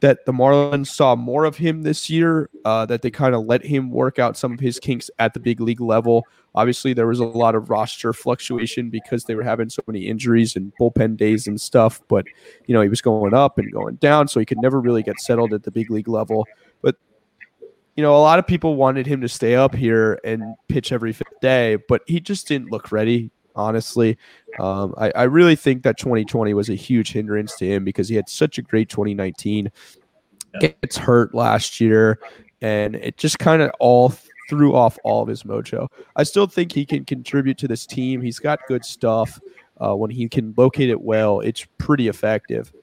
[0.02, 2.50] that the Marlins saw more of him this year.
[2.66, 5.40] Uh, that they kind of let him work out some of his kinks at the
[5.40, 6.26] big league level.
[6.56, 10.56] Obviously, there was a lot of roster fluctuation because they were having so many injuries
[10.56, 12.02] and bullpen days and stuff.
[12.08, 12.26] But
[12.66, 15.20] you know, he was going up and going down, so he could never really get
[15.20, 16.48] settled at the big league level.
[16.82, 16.96] But
[17.96, 21.12] you know, a lot of people wanted him to stay up here and pitch every
[21.12, 23.32] fifth day, but he just didn't look ready.
[23.60, 24.18] Honestly.
[24.60, 28.16] Um, I, I really think that 2020 was a huge hindrance to him because he
[28.16, 29.72] had such a great 2019.
[30.60, 32.20] Gets hurt last year,
[32.62, 34.14] and it just kind of all
[34.50, 35.88] threw off all of his mojo.
[36.16, 38.20] I still think he can contribute to this team.
[38.22, 39.40] He's got good stuff.
[39.80, 42.74] Uh, when he can locate it well, it's pretty effective.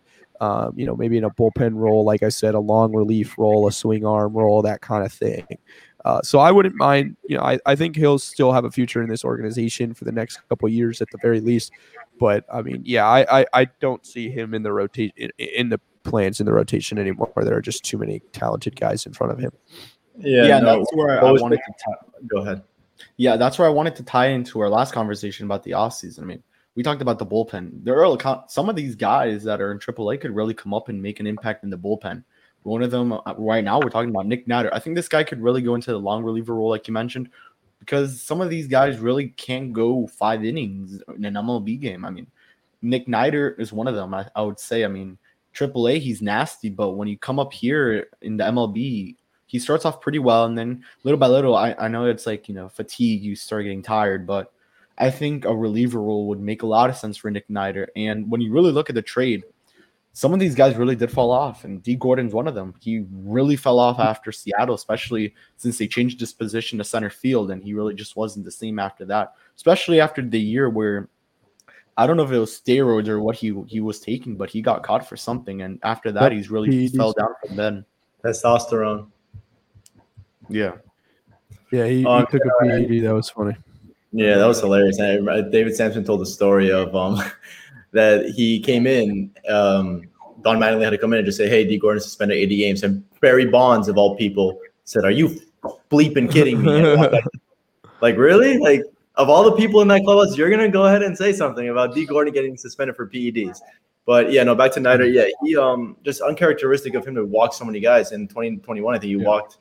[0.41, 3.67] Um, you know, maybe in a bullpen role, like I said, a long relief role,
[3.67, 5.47] a swing arm role, that kind of thing.
[6.07, 7.17] Uh, so I wouldn't mind.
[7.29, 10.13] You know, I, I think he'll still have a future in this organization for the
[10.13, 11.73] next couple years at the very least.
[12.21, 15.69] But I mean, yeah, I, I, I don't see him in the rotation in, in,
[15.69, 17.33] the plans in the rotation anymore.
[17.35, 19.51] There are just too many talented guys in front of him.
[20.19, 21.73] Yeah, yeah, no, that's where I, I wanted to.
[21.73, 22.63] T- go ahead.
[23.17, 26.23] Yeah, that's where I wanted to tie into our last conversation about the offseason.
[26.23, 26.43] I mean,
[26.77, 27.83] we talked about the bullpen.
[27.83, 31.03] There are some of these guys that are in AAA could really come up and
[31.03, 32.23] make an impact in the bullpen.
[32.67, 34.71] One of them uh, right now, we're talking about Nick Neidert.
[34.73, 37.31] I think this guy could really go into the long reliever role, like you mentioned,
[37.79, 42.05] because some of these guys really can't go five innings in an MLB game.
[42.05, 42.27] I mean,
[42.83, 44.13] Nick Neidert is one of them.
[44.13, 44.85] I, I would say.
[44.85, 45.17] I mean,
[45.55, 49.15] AAA, he's nasty, but when you come up here in the MLB,
[49.47, 52.49] he starts off pretty well, and then little by little, I, I know it's like
[52.49, 54.53] you know fatigue, you start getting tired, but
[54.99, 57.89] I think a reliever role would make a lot of sense for Nick Neidert.
[57.95, 59.45] And when you really look at the trade,
[60.17, 62.73] some of these guys really did fall off, and Dee Gordon's one of them.
[62.81, 67.51] He really fell off after Seattle, especially since they changed his position to center field,
[67.51, 69.35] and he really just wasn't the same after that.
[69.57, 71.11] Especially after the year where
[71.99, 74.63] I don't know if it was steroids or what he he was taking, but he
[74.63, 77.85] got caught for something, and after that, he's really he, fell down from then.
[78.25, 79.09] Testosterone.
[80.49, 80.77] Yeah.
[81.71, 83.03] Yeah, he, he took a PED.
[83.03, 83.55] That was funny.
[84.13, 84.97] Yeah, that was hilarious.
[84.97, 87.23] David Samson told the story of um
[87.97, 89.31] that he came in.
[89.49, 90.03] Um,
[90.43, 92.83] Don Mattingly had to come in and just say, "Hey, Dee Gordon suspended 80 games,"
[92.83, 95.41] and Barry Bonds of all people said, "Are you
[95.91, 96.97] bleeping kidding me?"
[98.01, 98.59] like, really?
[98.59, 98.83] Like,
[99.17, 101.95] of all the people in that clubhouse, you're gonna go ahead and say something about
[101.95, 103.61] Dee Gordon getting suspended for PEDs.
[104.05, 105.13] But yeah, no, back to Neidert.
[105.13, 108.95] Yeah, he um just uncharacteristic of him to walk so many guys in 2021.
[108.95, 109.27] I think he yeah.
[109.27, 109.59] walked.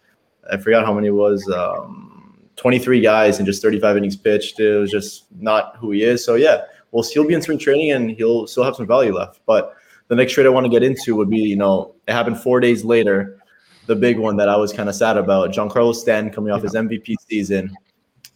[0.52, 1.50] I forgot how many it was.
[1.50, 2.15] Um,
[2.56, 4.60] 23 guys in just 35 innings pitched.
[4.60, 6.24] It was just not who he is.
[6.24, 6.62] So yeah,
[6.95, 9.41] we'll still be in spring training and he'll still have some value left.
[9.45, 9.75] But
[10.08, 12.62] the next trade I want to get into would be, you know, it happened four
[12.62, 13.38] days later.
[13.86, 16.73] The big one that I was kind of sad about, Giancarlo Stanton coming off his
[16.73, 17.75] MVP season,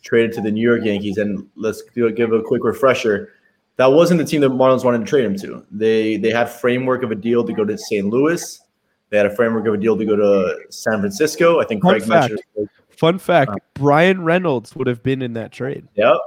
[0.04, 1.18] traded to the New York Yankees.
[1.18, 3.34] And let's give a quick refresher.
[3.78, 5.66] That wasn't the team that Marlins wanted to trade him to.
[5.72, 8.06] They they had framework of a deal to go to St.
[8.08, 8.62] Louis.
[9.10, 11.62] They had a framework of a deal to go to San Francisco.
[11.62, 12.34] I think Fun Craig fact.
[12.34, 12.70] mentioned.
[12.90, 15.88] Fun fact: uh, Bryan Reynolds would have been in that trade.
[15.96, 16.18] Yep,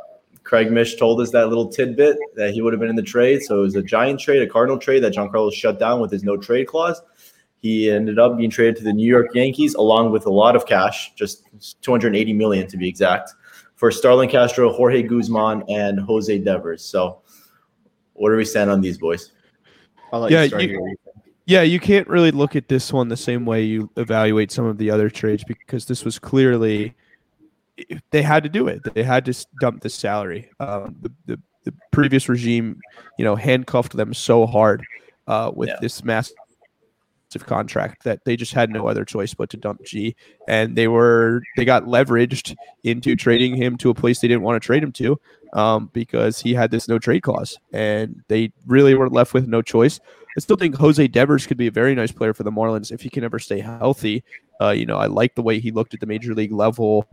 [0.52, 3.42] Craig Mish told us that little tidbit that he would have been in the trade.
[3.42, 6.24] So it was a giant trade, a Cardinal trade that Giancarlo shut down with his
[6.24, 7.00] no trade clause.
[7.62, 10.66] He ended up being traded to the New York Yankees along with a lot of
[10.66, 11.46] cash, just
[11.80, 13.30] 280 million to be exact,
[13.76, 16.84] for Starlin Castro, Jorge Guzman, and Jose Devers.
[16.84, 17.22] So
[18.12, 19.32] where do we stand on these boys?
[20.28, 20.96] yeah, you,
[21.46, 24.76] yeah, you can't really look at this one the same way you evaluate some of
[24.76, 26.94] the other trades because this was clearly
[28.10, 28.82] they had to do it.
[28.94, 30.50] They had to dump the salary.
[30.60, 32.80] Um, the, the, the previous regime,
[33.18, 34.84] you know, handcuffed them so hard
[35.26, 35.76] uh, with yeah.
[35.80, 36.34] this massive
[37.40, 40.14] contract that they just had no other choice but to dump G.
[40.48, 44.60] And they were they got leveraged into trading him to a place they didn't want
[44.62, 45.18] to trade him to
[45.52, 49.62] um, because he had this no trade clause, and they really were left with no
[49.62, 50.00] choice.
[50.36, 53.02] I still think Jose Devers could be a very nice player for the Marlins if
[53.02, 54.24] he can ever stay healthy.
[54.60, 57.06] Uh, you know, I like the way he looked at the major league level.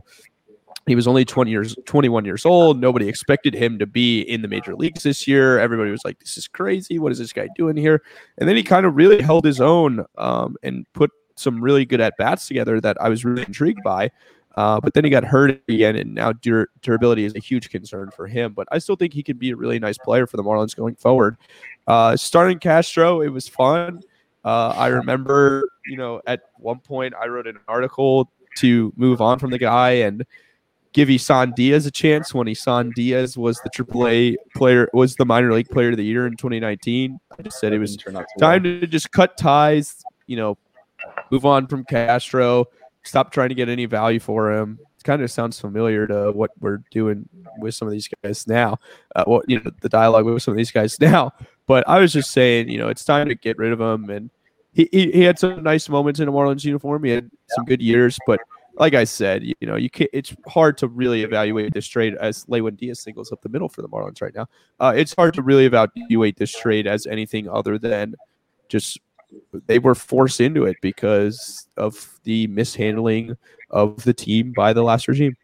[0.89, 2.81] He was only 20 years, 21 years old.
[2.81, 5.59] Nobody expected him to be in the major leagues this year.
[5.59, 6.97] Everybody was like, "This is crazy.
[6.97, 8.01] What is this guy doing here?"
[8.39, 12.01] And then he kind of really held his own um, and put some really good
[12.01, 14.09] at bats together that I was really intrigued by.
[14.57, 18.09] Uh, but then he got hurt again, and now dur- durability is a huge concern
[18.09, 18.53] for him.
[18.53, 20.95] But I still think he can be a really nice player for the Marlins going
[20.95, 21.37] forward.
[21.85, 24.01] Uh, Starlin Castro, it was fun.
[24.43, 29.37] Uh, I remember, you know, at one point I wrote an article to move on
[29.37, 30.25] from the guy, and
[30.93, 35.53] give Isan Diaz a chance when Isan Diaz was the AAA player, was the minor
[35.53, 37.19] league player of the year in 2019.
[37.37, 37.97] I just said it was
[38.39, 40.57] time to just cut ties, you know,
[41.31, 42.65] move on from Castro,
[43.03, 44.79] stop trying to get any value for him.
[44.97, 47.27] It kind of sounds familiar to what we're doing
[47.59, 48.79] with some of these guys now.
[49.15, 51.31] Uh, well, you know, the dialogue with some of these guys now.
[51.67, 54.09] But I was just saying, you know, it's time to get rid of him.
[54.09, 54.29] And
[54.73, 57.03] he, he, he had some nice moments in a Marlins uniform.
[57.03, 58.41] He had some good years, but
[58.79, 60.09] like I said, you know, you can't.
[60.13, 63.81] It's hard to really evaluate this trade as Lewin Diaz singles up the middle for
[63.81, 64.47] the Marlins right now.
[64.79, 68.15] Uh, it's hard to really evaluate this trade as anything other than
[68.69, 68.99] just
[69.67, 73.37] they were forced into it because of the mishandling
[73.69, 75.35] of the team by the last regime.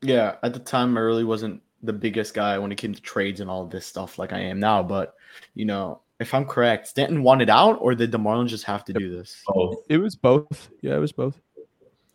[0.00, 3.40] Yeah, at the time, I really wasn't the biggest guy when it came to trades
[3.40, 5.14] and all this stuff like I am now, but
[5.54, 8.92] you know, if I'm correct, Stanton wanted out, or did the Marlins just have to
[8.94, 9.42] do this?
[9.48, 10.70] Oh, It was both.
[10.80, 11.38] Yeah, it was both.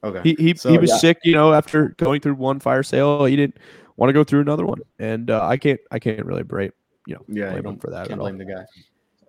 [0.04, 0.98] Okay, He he, So, he was yeah.
[0.98, 3.26] sick, you know, after going through one fire sale.
[3.26, 3.58] He didn't
[3.98, 6.72] want to go through another one, and uh, I can't I can't really blame
[7.06, 8.08] you know yeah, blame him for that.
[8.08, 8.26] Can't at all.
[8.26, 8.64] blame the guy.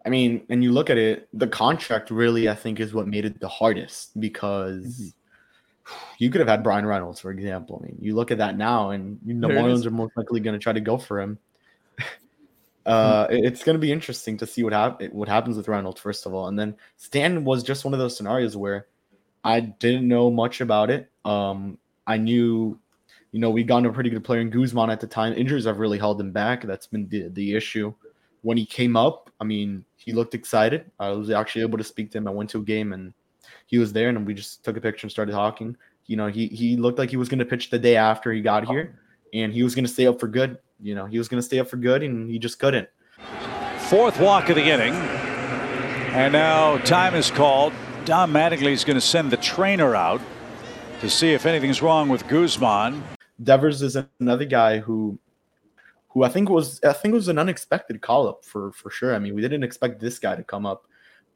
[0.07, 3.25] I mean, and you look at it, the contract really, I think, is what made
[3.25, 5.95] it the hardest because Mm-hmm.
[6.19, 7.81] you could have had Bryan Reynolds, for example.
[7.83, 10.55] I mean, you look at that now, and the There Marlins are most likely going
[10.55, 11.39] to try to go for him.
[12.87, 16.25] Uh, it's going to be interesting to see what hap- what happens with Reynolds first
[16.25, 18.87] of all, and then Stan was just one of those scenarios where
[19.45, 21.11] I didn't know much about it.
[21.25, 22.79] Um, I knew,
[23.33, 25.33] you know, we got a pretty good player in Guzman at the time.
[25.35, 26.63] Injuries have really held him back.
[26.63, 27.95] That's been the, the issue.
[28.43, 30.91] When he came up, I mean, he looked excited.
[30.99, 32.29] I was actually able to speak to him.
[32.29, 33.13] I went to a game and
[33.67, 35.77] he was there, and we just took a picture and started talking.
[36.07, 38.41] You know, he he looked like he was going to pitch the day after he
[38.41, 38.99] got here,
[39.33, 40.59] and he was going to stay up for good.
[40.81, 42.89] You know, he was going to stay up for good, and he just couldn't.
[43.89, 44.95] Fourth walk of the inning.
[46.13, 47.73] And now time is called.
[48.05, 50.21] Don Mattingly is going to send the trainer out
[51.01, 53.03] to see if anything's wrong with Guzman.
[53.43, 55.19] Devers is another guy who
[56.09, 59.15] who I think was I think was an unexpected call up for for sure.
[59.15, 60.87] I mean, we didn't expect this guy to come up.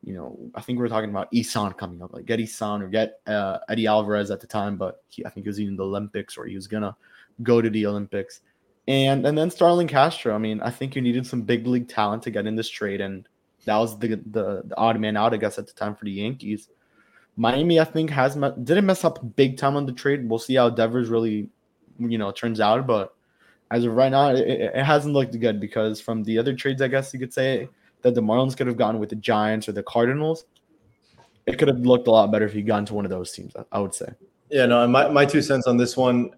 [0.02, 2.88] You know, I think we were talking about Isan coming up, like get Isan or
[2.88, 5.84] get uh, Eddie Alvarez at the time, but he, I think he was in the
[5.84, 6.96] Olympics or he was gonna
[7.42, 8.40] go to the Olympics.
[8.88, 10.34] And and then Starlin Castro.
[10.34, 13.00] I mean, I think you needed some big league talent to get in this trade,
[13.00, 13.28] and
[13.64, 16.12] that was the the, the odd man out, I guess, at the time for the
[16.12, 16.68] Yankees.
[17.36, 20.28] Miami, I think, has didn't mess up big time on the trade.
[20.28, 21.48] We'll see how Devers really,
[21.98, 22.86] you know, turns out.
[22.86, 23.14] But
[23.70, 26.88] as of right now, it, it hasn't looked good because from the other trades, I
[26.88, 27.68] guess you could say
[28.02, 30.44] that the Marlins could have gone with the Giants or the Cardinals.
[31.46, 33.52] It could have looked a lot better if he got into one of those teams.
[33.72, 34.06] I- would say.
[34.50, 36.30] Yeah, no, and my, my two cents on this one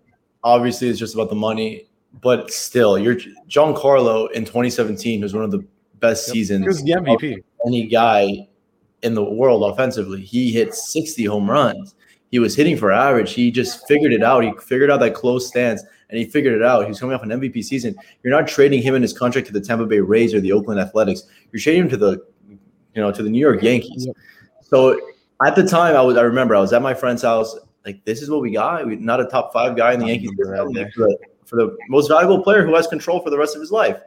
[0.42, 1.88] obviously is just about the money,
[2.22, 3.16] but still, you're
[3.48, 5.66] Giancarlo in 2017 was one of the
[6.00, 7.42] best seasons He was the MVP.
[7.66, 8.48] any guy
[9.02, 10.22] in the world offensively.
[10.22, 11.94] He hit 60 home runs.
[12.30, 13.32] He was hitting for average.
[13.32, 14.42] He just figured it out.
[14.42, 16.82] He figured out that close stance and he figured it out.
[16.82, 17.94] He was coming off an MVP season.
[18.22, 20.80] You're not trading him and his contract to the Tampa Bay Rays or the Oakland
[20.80, 21.22] Athletics.
[21.52, 24.08] You're trading him to the, you know, to the New York Yankees.
[24.62, 25.00] So
[25.44, 27.56] at the time, I was I remember I was at my friend's house.
[27.84, 28.86] Like, this is what we got.
[28.86, 32.08] We not a top five guy in the Yankees remember for, the, for the most
[32.08, 34.00] valuable player who has control for the rest of his life.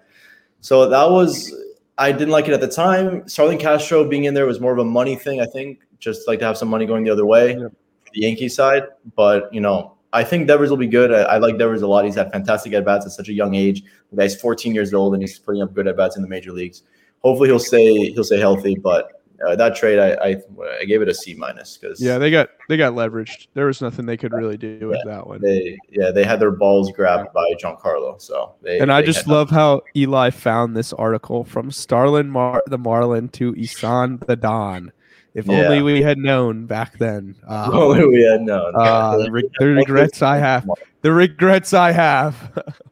[0.60, 1.54] So that was
[2.00, 3.28] I didn't like it at the time.
[3.28, 6.39] Starlin Castro being in there was more of a money thing, I think, just like
[6.39, 7.72] to have some money going the other way Yep.
[7.72, 8.84] for the Yankee side.
[9.16, 11.12] But you know, I think Devers will be good.
[11.14, 12.06] I, I like Devers a lot.
[12.06, 13.84] He's had fantastic at bats at such a young age.
[14.12, 16.54] The guy's 14 years old and he's putting up good at bats in the major
[16.54, 16.84] leagues.
[17.22, 18.76] Hopefully, he'll stay he'll stay healthy.
[18.76, 20.36] But uh, that trade, I, I
[20.82, 23.48] I gave it a C minus because Yeah, they got they got leveraged.
[23.54, 25.42] There was nothing they could really do with that one.
[25.42, 28.22] they yeah they had their balls grabbed by Giancarlo.
[28.22, 32.78] So they And I just love how Eli found this article from Starlin Mar- the
[32.78, 34.92] Marlin to Isan the Don.
[35.36, 35.66] If Yeah.
[35.68, 37.36] only we had known back then.
[37.48, 38.74] Uh, Oh, we had known.
[38.76, 40.68] uh, the, re- the regrets I have.
[41.02, 42.36] The regrets I have.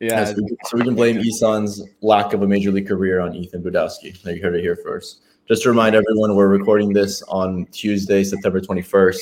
[0.00, 3.20] Yeah, so, we can, so we can blame Isan's lack of a major league career
[3.20, 4.12] on Ethan Budowski.
[4.24, 5.22] You heard it here first.
[5.48, 9.20] Just to remind everyone, we're recording this on Tuesday, September 21st.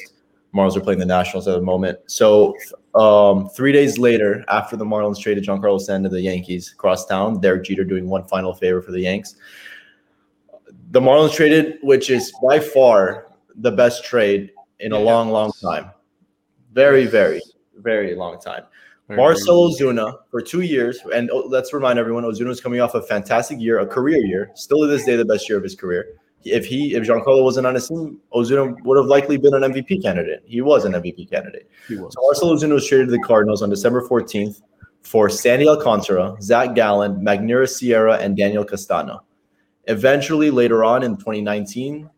[0.54, 1.98] Marlins are playing the Nationals at the moment.
[2.06, 2.56] So
[2.94, 7.40] um, three days later, after the Marlins traded Giancarlo Stanton to the Yankees across town,
[7.40, 9.36] Derek Jeter doing one final favor for the Yanks.
[10.90, 15.90] The Marlins traded, which is by far the best trade in a long, long time.
[16.72, 17.40] Very, very,
[17.76, 18.64] very long time.
[19.08, 23.02] Marcell Ozuna for two years, and oh, let's remind everyone, Ozuna is coming off a
[23.02, 26.06] fantastic year, a career year, still to this day the best year of his career.
[26.42, 30.02] If he, if Giancarlo wasn't on his team, Ozuna would have likely been an MVP
[30.02, 30.42] candidate.
[30.46, 31.70] He was an MVP candidate.
[31.88, 32.14] He was.
[32.14, 34.62] So Marcell Ozuna was traded to the Cardinals on December 14th
[35.02, 39.24] for Sandy Alcantara, Zach Gallen, Magneuris Sierra, and Daniel Castano.
[39.86, 42.08] Eventually, later on in 2019,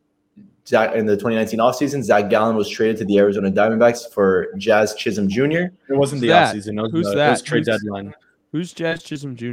[0.69, 4.95] Zach, in the 2019 offseason, Zach Gallen was traded to the Arizona Diamondbacks for Jazz
[4.95, 5.43] Chisholm Jr.
[5.43, 6.55] It wasn't the Who's that?
[6.57, 6.79] offseason.
[6.79, 7.47] It was, Who's the, It was that?
[7.47, 8.15] trade Who's- deadline.
[8.53, 9.47] Who's Jazz Chisholm Jr.?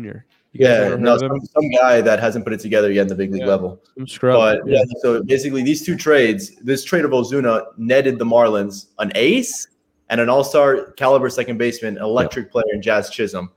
[0.56, 1.40] You Yeah, no, heard of him?
[1.42, 3.48] some, some guy that hasn't put it together yet in the big league Yeah.
[3.48, 3.82] level.
[3.98, 4.38] Some scrub.
[4.38, 9.12] But yeah, so basically these two trades, this trade of Ozuna netted the Marlins an
[9.16, 9.68] ace
[10.10, 13.50] and an all-star caliber second baseman, electric player in Jazz Chisholm.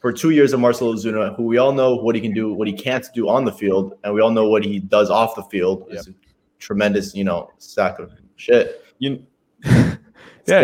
[0.00, 2.68] For two years of Marcell Ozuna, who we all know what he can do, what
[2.68, 5.42] he can't do on the field, and we all know what he does off the
[5.44, 5.86] field.
[5.90, 6.12] It's a
[6.62, 8.84] tremendous, you know, sack of shit.
[8.98, 9.24] You,
[9.64, 9.96] yeah,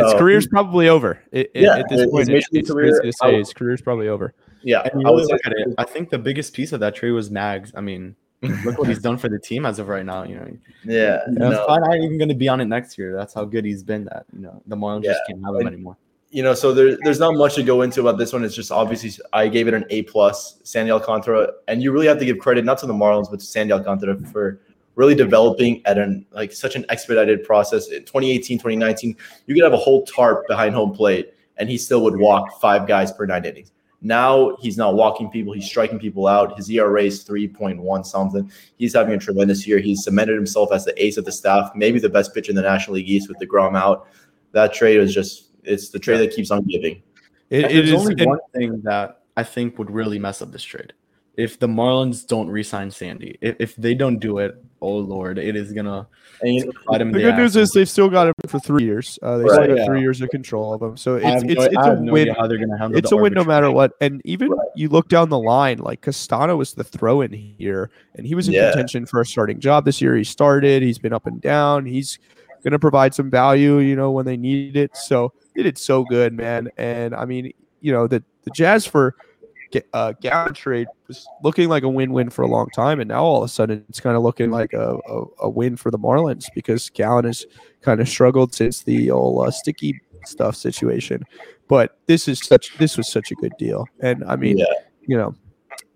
[0.04, 1.20] his career's probably over.
[1.32, 3.80] It, it- Yeah, at this his point, major it's, career- crazy to say his career's
[3.82, 4.34] probably over.
[4.62, 5.68] Yeah, and you I would really look at it.
[5.78, 7.72] I think the biggest piece of that trade was Mags.
[7.76, 8.16] I mean,
[8.64, 10.24] look what he's done for the team as of right now.
[10.24, 11.64] You know, yeah, he's no.
[11.64, 13.14] probably not even going to be on it next year.
[13.16, 14.04] That's how good he's been.
[14.06, 15.96] That you know, the Marlins just can't have him And- anymore.
[16.30, 18.44] you know, so there, there's not much to go into about this one.
[18.44, 22.18] It's just obviously I gave it an A plus, Sandy Alcantara, and you really have
[22.18, 24.60] to give credit not to the Marlins but to Sandy Alcantara for
[24.98, 27.86] really developing at an like such an expedited process.
[27.88, 32.02] In 2018, 2019, you could have a whole tarp behind home plate, and he still
[32.02, 33.70] would walk five guys per nine innings.
[34.02, 36.56] Now he's not walking people; he's striking people out.
[36.56, 38.50] His ERA is 3.1 something.
[38.76, 39.78] He's having a tremendous year.
[39.78, 42.62] He's cemented himself as the ace of the staff, maybe the best pitcher in the
[42.62, 44.08] National League East with deGrom out.
[44.50, 47.02] That trade is just it's the trade that keeps on giving.
[47.50, 50.92] It, it is only one thing that I think would really mess up this trade.
[51.38, 55.54] If the Marlins don't re-sign Sandy, if, if they don't do it, oh lord, it
[55.56, 56.06] is gonna.
[56.42, 59.18] the good news is they've still got him for three years.
[59.22, 59.86] Uh, they right, still got yeah.
[59.86, 62.28] three years of control of him, so it's it's, no, it's a no win.
[62.28, 63.92] How they're gonna handle it's a win no matter what.
[64.00, 64.68] And even right.
[64.74, 68.54] you look down the line, like Castano was the throw-in here, and he was in
[68.54, 68.70] yeah.
[68.70, 70.16] contention for a starting job this year.
[70.16, 70.82] He started.
[70.82, 71.86] He's been up and down.
[71.86, 72.18] He's
[72.62, 74.96] going to provide some value, you know, when they need it.
[74.96, 76.68] So they did so good, man.
[76.76, 79.14] And I mean, you know, the the Jazz for
[79.92, 80.12] uh,
[80.54, 83.48] trade was looking like a win-win for a long time, and now all of a
[83.48, 87.24] sudden it's kind of looking like a, a, a win for the Marlins because Gallen
[87.24, 87.46] has
[87.82, 91.24] kind of struggled since the old uh, sticky stuff situation.
[91.68, 94.66] But this is such this was such a good deal, and I mean, yeah.
[95.02, 95.34] you know,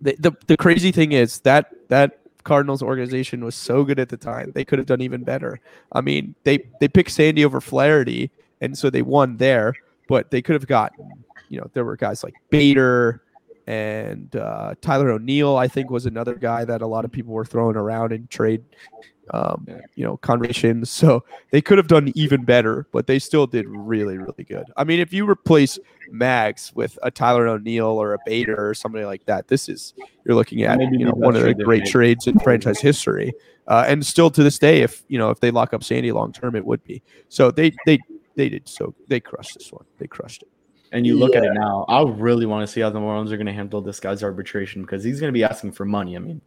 [0.00, 4.16] the, the the crazy thing is that that Cardinals organization was so good at the
[4.16, 4.52] time.
[4.54, 5.60] They could have done even better.
[5.92, 9.74] I mean, they they picked Sandy over Flaherty, and so they won there.
[10.08, 11.10] But they could have gotten,
[11.48, 13.22] you know, there were guys like Bader
[13.66, 15.56] and uh, Tyler O'Neill.
[15.56, 18.64] I think was another guy that a lot of people were throwing around in trade
[19.30, 20.90] um, you know, conversations.
[20.90, 24.64] So they could have done even better, but they still did really, really good.
[24.76, 25.78] I mean, if you replace
[26.10, 29.94] Mags with a Tyler O'Neill or a Bader or somebody like that, this is
[30.24, 33.32] you're looking at you know one of the great trades in franchise history.
[33.68, 36.32] Uh, and still to this day, if you know if they lock up Sandy long
[36.32, 37.02] term, it would be.
[37.28, 37.98] So they they
[38.36, 39.84] they did so they crushed this one.
[39.98, 40.48] They crushed it.
[40.93, 41.38] And you look yeah.
[41.38, 43.80] at it now, I really want to see how the Marlins are going to handle
[43.80, 46.16] this guy's arbitration because he's going to be asking for money.
[46.16, 46.43] I mean,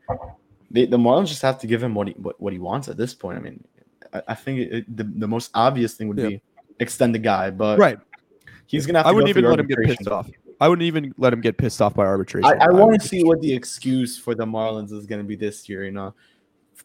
[0.69, 2.95] they, the Marlins just have to give him what he what, what he wants at
[2.95, 3.39] this point.
[3.39, 3.63] I mean,
[4.13, 6.29] I, I think it, the the most obvious thing would yeah.
[6.29, 6.41] be
[6.79, 7.97] extend the guy, but right,
[8.67, 8.99] he's gonna.
[8.99, 10.29] Have I wouldn't even let him get pissed off.
[10.61, 12.45] I wouldn't even let him get pissed off by arbitration.
[12.45, 15.35] I, I want to see what the excuse for the Marlins is going to be
[15.35, 15.85] this year.
[15.85, 16.13] You know,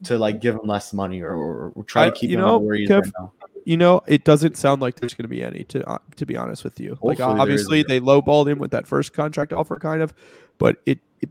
[0.05, 2.45] to like give him less money or, or, or try I, to keep you him
[2.45, 3.33] know, where he's Kev, right now.
[3.65, 5.65] You know, it doesn't sound like there's going to be any.
[5.65, 8.87] To uh, to be honest with you, Hopefully like obviously they lowballed him with that
[8.87, 10.15] first contract offer, kind of,
[10.59, 11.31] but it, it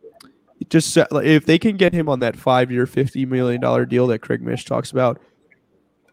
[0.69, 4.41] just if they can get him on that five-year, fifty million dollar deal that Craig
[4.41, 5.19] Mish talks about,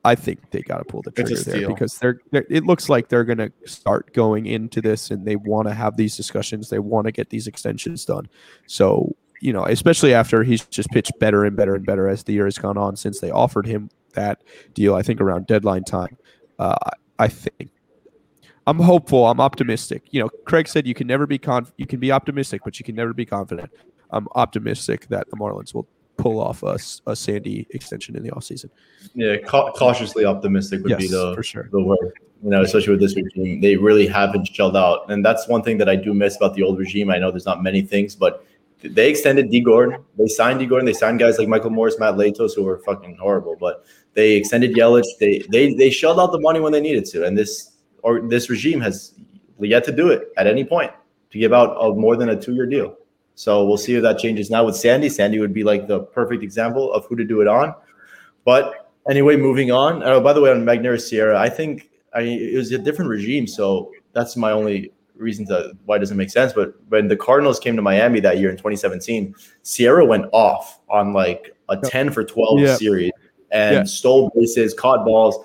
[0.04, 3.08] I think they got to pull the trigger there because they're, they're, It looks like
[3.08, 6.70] they're going to start going into this, and they want to have these discussions.
[6.70, 8.28] They want to get these extensions done.
[8.66, 12.32] So you know, especially after he's just pitched better and better and better as the
[12.32, 14.42] year has gone on since they offered him that
[14.74, 14.94] deal.
[14.94, 16.16] I think around deadline time.
[16.58, 16.76] Uh,
[17.18, 17.70] I think
[18.66, 19.26] I'm hopeful.
[19.26, 20.02] I'm optimistic.
[20.10, 22.84] You know, Craig said you can never be conf- you can be optimistic, but you
[22.84, 23.70] can never be confident.
[24.10, 28.70] I'm optimistic that the Marlins will pull off a, a Sandy extension in the offseason.
[29.14, 31.68] Yeah, ca- cautiously optimistic would yes, be the for sure.
[31.70, 32.12] the word.
[32.42, 35.78] You know, especially with this regime, they really haven't shelled out, and that's one thing
[35.78, 37.10] that I do miss about the old regime.
[37.10, 38.46] I know there's not many things, but
[38.82, 40.04] they extended Dee Gordon.
[40.18, 40.86] They signed Dee Gordon.
[40.86, 43.56] They signed guys like Michael Morse, Matt Latos, who were fucking horrible.
[43.58, 45.06] But they extended Yelich.
[45.18, 47.72] They they they shelled out the money when they needed to, and this
[48.02, 49.14] or this regime has
[49.58, 50.92] yet to do it at any point
[51.30, 52.96] to give out a, more than a two year deal.
[53.34, 55.08] So we'll see if that changes now with Sandy.
[55.08, 57.74] Sandy would be like the perfect example of who to do it on.
[58.44, 60.02] But anyway, moving on.
[60.02, 63.46] Oh, by the way, on Magneuris Sierra, I think I it was a different regime,
[63.46, 66.52] so that's my only reason to why it doesn't make sense.
[66.52, 71.12] But when the Cardinals came to Miami that year in 2017, Sierra went off on
[71.12, 72.76] like a 10 for 12 yeah.
[72.76, 73.12] series
[73.50, 73.84] and yeah.
[73.84, 75.38] stole bases, caught balls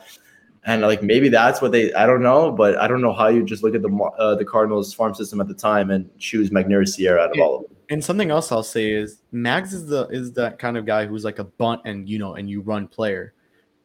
[0.63, 3.43] and like maybe that's what they I don't know, but I don't know how you
[3.43, 6.89] just look at the uh, the Cardinals farm system at the time and choose Magneuris
[6.89, 7.77] Sierra out of all of them.
[7.89, 11.25] And something else I'll say is Mags is the is that kind of guy who's
[11.25, 13.33] like a bunt and you know and you run player.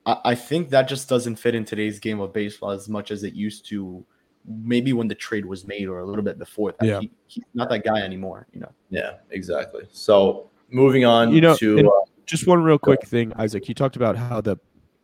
[0.05, 3.25] I, I think that just doesn't fit in today's game of baseball as much as
[3.25, 4.05] it used to.
[4.47, 6.87] Maybe when the trade was made or a little bit before that.
[6.87, 7.01] Yeah.
[7.01, 8.47] He, he's not that guy anymore.
[8.53, 8.73] You know.
[8.91, 9.85] Yeah, exactly.
[9.91, 11.91] So moving on you know, to uh,
[12.27, 13.69] just one real quick thing, Isaac.
[13.69, 14.57] You talked about how the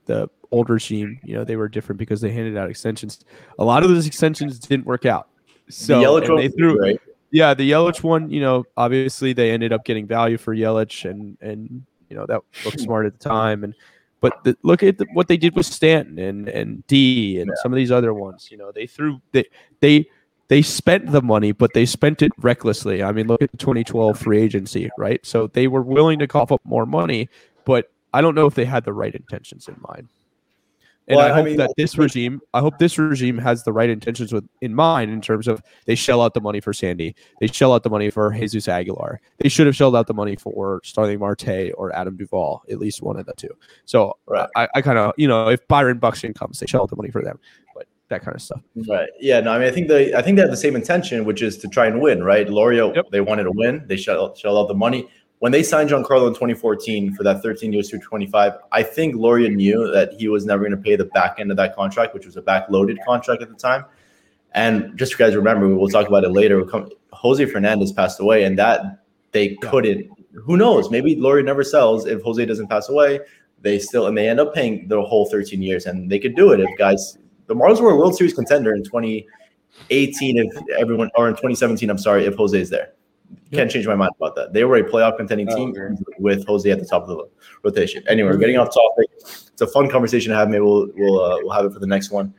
[0.06, 3.20] the old regime, you know, they were different because they handed out extensions.
[3.58, 5.28] A lot of those extensions didn't work out.
[5.68, 7.00] So the they threw, right?
[7.30, 11.38] yeah, the Yelich one, you know, obviously they ended up getting value for Yelich, and
[11.40, 13.64] and you know that looked smart at the time.
[13.64, 13.74] And
[14.22, 17.62] but the, look at the, what they did with Stanton and and D and yeah.
[17.62, 18.48] some of these other ones.
[18.50, 19.44] You know, they threw they
[19.80, 20.06] they
[20.48, 23.02] they spent the money, but they spent it recklessly.
[23.02, 25.24] I mean, look at the 2012 free agency, right?
[25.26, 27.28] So they were willing to cough up more money,
[27.64, 30.08] but I don't know if they had the right intentions in mind.
[31.08, 33.72] And Well, I I hope mean, that this regime, I hope this regime has the
[33.72, 37.16] right intentions with in mind in terms of they shell out the money for Sandy,
[37.40, 39.20] they shell out the money for Jesus Aguilar.
[39.38, 43.02] They should have shelled out the money for Starling Marte or Adam Duvall, at least
[43.02, 43.50] one of the two.
[43.84, 44.48] So Right.
[44.54, 47.10] I, I kind of, you know, if Byron Buxton comes, they shell out the money
[47.10, 47.38] for them,
[47.74, 48.60] but that kind of stuff.
[48.88, 49.08] Right.
[49.18, 49.40] Yeah.
[49.40, 49.50] No.
[49.52, 51.68] I mean, I think they, I think they have the same intention, which is to
[51.68, 52.22] try and win.
[52.22, 52.48] Right.
[52.48, 53.06] Loria, Yep.
[53.10, 53.84] they wanted to win.
[53.88, 55.08] They shell, shell out the money
[55.42, 58.52] when they signed Giancarlo in 2014 for that 13 years through 25.
[58.70, 61.56] I think Loria knew that he was never going to pay the back end of
[61.56, 63.84] that contract, which was a back-loaded contract at the time.
[64.52, 66.64] And just you guys remember, we'll talk about it later.
[67.12, 70.12] Jose Fernandez passed away, and that they couldn't.
[70.32, 70.92] Who knows?
[70.92, 73.18] Maybe Loria never sells if Jose doesn't pass away.
[73.62, 76.52] They still and they end up paying the whole 13 years, and they could do
[76.52, 77.18] it if guys.
[77.48, 81.90] The Marlins were a World Series contender in 2018 if everyone, or in 2017.
[81.90, 82.92] I'm sorry, if Jose is there.
[83.52, 84.52] Can't change my mind about that.
[84.52, 87.24] They were a playoff contending Oh, team with Jose at the top of the
[87.62, 88.02] rotation.
[88.08, 89.10] Anyway, we're getting off topic.
[89.18, 90.48] It's a fun conversation to have.
[90.48, 92.34] Maybe we'll we'll uh, we'll have it for the next one.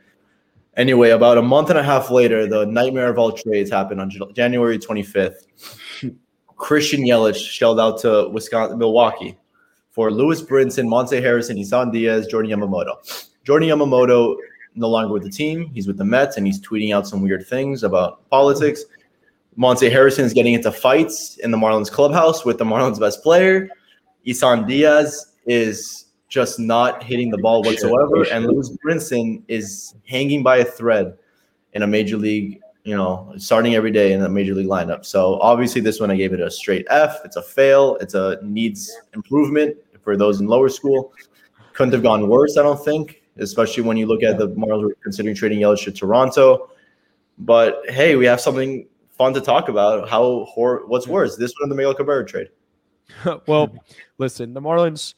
[0.76, 4.10] Anyway, about a month and a half later, the nightmare of all trades happened on
[4.34, 5.46] January 25th.
[6.56, 9.38] Christian Yelich shelled out to Wisconsin, Milwaukee
[9.90, 13.28] for Lewis Brinson, Monte Harrison, Isan Diaz, Jordan Yamamoto.
[13.44, 14.36] Jordan Yamamoto
[14.74, 15.70] no longer with the team.
[15.72, 18.84] He's with the Mets and he's tweeting out some weird things about politics.
[19.56, 23.68] Monte Harrison is getting into fights in the Marlins clubhouse with the Marlins best player.
[24.26, 28.26] Isan Diaz is just not hitting the ball whatsoever.
[28.32, 31.16] And Lewis Brinson is hanging by a thread
[31.74, 35.04] in a major league, you know, starting every day in a major league lineup.
[35.04, 37.20] So obviously this one I gave it a straight F.
[37.24, 37.96] It's a fail.
[38.00, 41.12] It's a needs improvement for those in lower school.
[41.72, 44.96] Couldn't have gone worse, I don't think, especially when you look at the Marlins were
[45.02, 46.70] considering trading Yelich to Toronto.
[47.38, 48.86] But hey, we have something
[49.16, 50.08] fun to talk about.
[50.08, 52.48] How hor- what's worse, this one or the Miguel Cabrera trade?
[53.46, 53.74] well,
[54.18, 55.14] listen, the Marlins.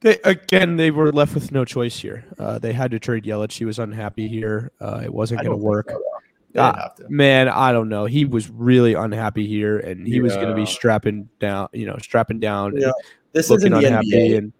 [0.00, 2.24] They again, they were left with no choice here.
[2.38, 3.52] Uh, they had to trade Yelich.
[3.52, 4.70] He was unhappy here.
[4.80, 5.86] Uh, it wasn't going to work.
[5.88, 6.10] think so, though.
[6.52, 7.08] They didn't Ah, have to.
[7.08, 8.04] Man, I don't know.
[8.04, 11.68] He was really unhappy here, and he was going to be strapping down.
[11.72, 12.76] You know, strapping down.
[12.76, 12.92] Yeah.
[13.32, 14.36] This isn't the NBA.
[14.38, 14.52] and-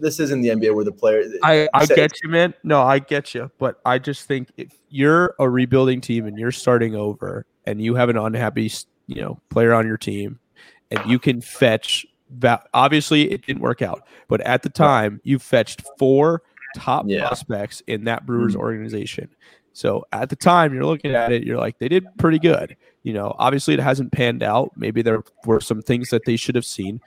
[0.00, 1.22] this isn't the NBA where the player.
[1.42, 2.54] I, I get you, man.
[2.62, 3.50] No, I get you.
[3.58, 7.96] But I just think if you're a rebuilding team and you're starting over and you
[7.96, 8.70] have an unhappy,
[9.08, 10.38] you know, player on your team
[10.92, 15.40] and you can fetch va- obviously it didn't work out, but at the time you
[15.40, 16.42] fetched four
[16.76, 17.26] top Yeah.
[17.26, 18.60] prospects in that Brewers Mhm.
[18.60, 19.28] organization.
[19.72, 22.76] So at the time you're looking at it, you're like, they did pretty good.
[23.02, 24.70] You know, obviously it hasn't panned out.
[24.76, 27.00] Maybe there were some things that they should have seen.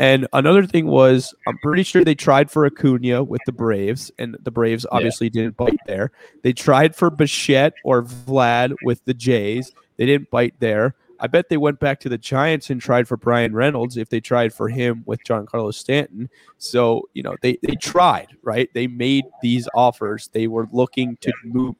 [0.00, 4.34] And another thing was, I'm pretty sure they tried for Acuna with the Braves, and
[4.40, 6.10] the Braves obviously didn't bite there.
[6.42, 9.72] They tried for Bichette or Vlad with the Jays.
[9.98, 10.94] They didn't bite there.
[11.22, 14.20] I bet they went back to the Giants and tried for Bryan Reynolds if they
[14.20, 16.30] tried for him with Giancarlo Stanton.
[16.56, 18.70] So, you know, they, they tried, right?
[18.72, 20.30] They made these offers.
[20.32, 21.74] They were looking to move,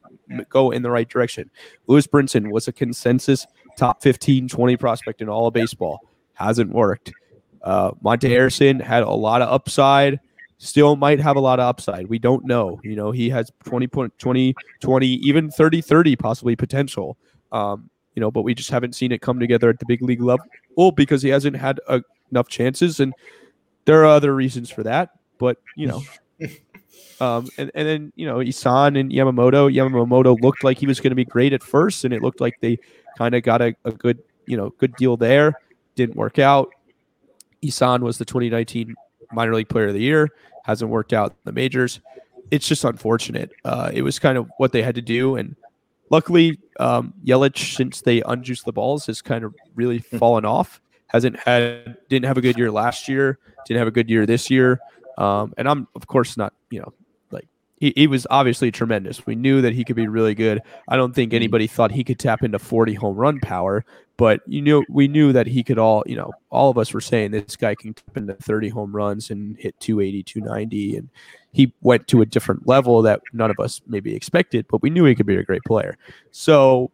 [0.51, 1.51] go in the right direction.
[1.87, 3.47] Lewis Brinson was a consensus
[3.79, 6.01] top 15, 20 prospect in all of baseball.
[6.35, 7.15] Hasn't worked.
[7.63, 10.21] Uh, Monte Harrison had a lot of upside.
[10.59, 12.07] Still might have a lot of upside.
[12.09, 12.81] We don't know.
[12.83, 17.17] You know, he has 20 point 20, 20, even 30, 30 possibly potential.
[17.53, 20.21] Um, you know, but we just haven't seen it come together at the big league
[20.21, 22.01] level because he hasn't had uh,
[22.31, 23.01] enough chances.
[23.01, 23.15] And
[23.85, 25.11] there are other reasons for that.
[25.39, 26.03] But, you know,
[27.21, 31.13] um, and, and then, you know, Isan and Yamamoto, Yamamoto looked like he was going
[31.13, 32.05] to be great at first.
[32.05, 32.79] And it looked like they
[33.17, 35.55] kind of got a, a good, you know, good deal there.
[35.95, 36.71] Didn't work out.
[37.63, 38.95] Isan was the 2019
[39.33, 40.29] minor league player of the year.
[40.65, 42.01] Hasn't worked out in the majors.
[42.51, 43.53] It's just unfortunate.
[43.65, 45.57] Uh, it was kind of what they had to do, and
[46.11, 50.81] luckily, um, Yelich, since they unjuiced the balls, has kind of really fallen off.
[51.07, 53.39] Hasn't had, didn't have a good year last year.
[53.67, 54.81] Didn't have a good year this year.
[55.19, 56.93] Um, and I'm of course not, you know,
[57.31, 57.47] like
[57.79, 59.27] he, he was obviously tremendous.
[59.27, 60.63] We knew that he could be really good.
[60.89, 63.85] I don't think anybody thought he could tap into 40 home run power,
[64.21, 67.01] but you knew we knew that he could all, you know, all of us were
[67.01, 71.09] saying this guy can tap into 30 home runs and hit 280, 290 and
[71.55, 75.07] he went to a different level that none of us maybe expected, but we knew
[75.07, 75.97] he could be a great player.
[76.33, 76.91] So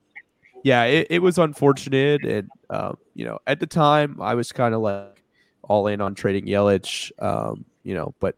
[0.62, 2.24] yeah, it, it was unfortunate.
[2.24, 5.20] And, um, you know, at the time I was kind of like
[5.62, 8.36] all in on trading Yelich, um, you know, but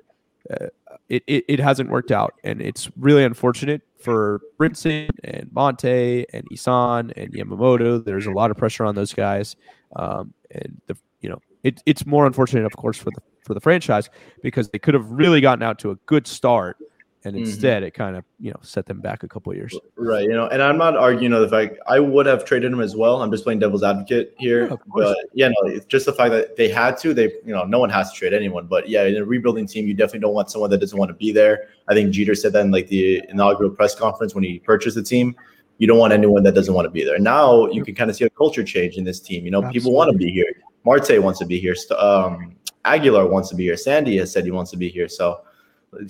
[0.51, 0.69] uh,
[1.09, 2.35] it, it, it hasn't worked out.
[2.45, 8.05] And it's really unfortunate for Brinson and Monte and Isan and Yamamoto.
[8.05, 9.57] There's a lot of pressure on those guys.
[9.97, 13.61] Um, and the, you know, it, it's more unfortunate, of course, for the, for the
[13.61, 14.11] franchise
[14.43, 16.77] because they could have really gotten out to a good start
[17.25, 17.41] and Mhm.
[17.41, 19.79] instead it kind of you know set them back a couple years.
[19.97, 22.73] Right, you know, and I'm not arguing you know, the fact I would have traded
[22.73, 23.23] him as well.
[23.23, 24.69] I'm just playing devil's advocate here.
[24.69, 27.13] Yeah, but yeah, no, it's just the fact that they had to.
[27.13, 28.67] They, you know, no one has to trade anyone.
[28.67, 31.15] But yeah, in a rebuilding team, you definitely don't want someone that doesn't want to
[31.15, 31.69] be there.
[31.89, 35.03] I think Jeter said that in like the inaugural press conference when he purchased the
[35.03, 35.35] team.
[35.79, 37.19] You don't want anyone that doesn't want to be there.
[37.19, 39.45] Now you can kind of see a culture change in this team.
[39.45, 40.53] You know, people want to be here.
[40.85, 41.75] Marte wants to be here.
[41.97, 43.77] Um, Aguilar wants to be here.
[43.77, 45.09] Sandy has said he wants to be here.
[45.09, 45.41] So,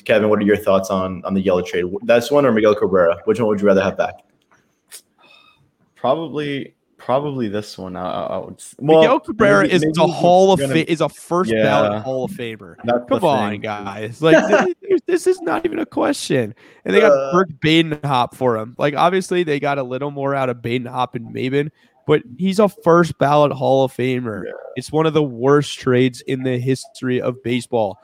[0.05, 1.85] Kevin, what are your thoughts on on the yellow trade?
[2.05, 3.21] That's one or Miguel Cabrera?
[3.25, 4.15] Which one would you rather have back?
[5.97, 7.97] Probably, probably this one.
[7.97, 8.55] I, I I would.
[8.55, 11.63] s- Miguel Cabrera maybe- is maybe a Hall of gonna- Fa- is a first Yeah.
[11.63, 12.77] ballot Hall of Famer.
[13.09, 13.61] Come on, thing.
[13.63, 14.23] guys!
[14.23, 16.55] Like th- th- this is not even a question.
[16.85, 18.75] And they got Uh, Burke Badenhop for him.
[18.79, 21.71] Like obviously they got a little more out of Badenhop and Maybin,
[22.07, 24.45] but he's a first ballot Hall of Famer.
[24.77, 27.99] It's one of the worst trades in the history of baseball.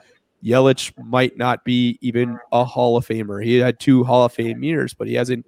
[0.45, 3.43] Yelich might not be even a Hall of Famer.
[3.45, 5.47] He had two Hall of Fame years, but he hasn't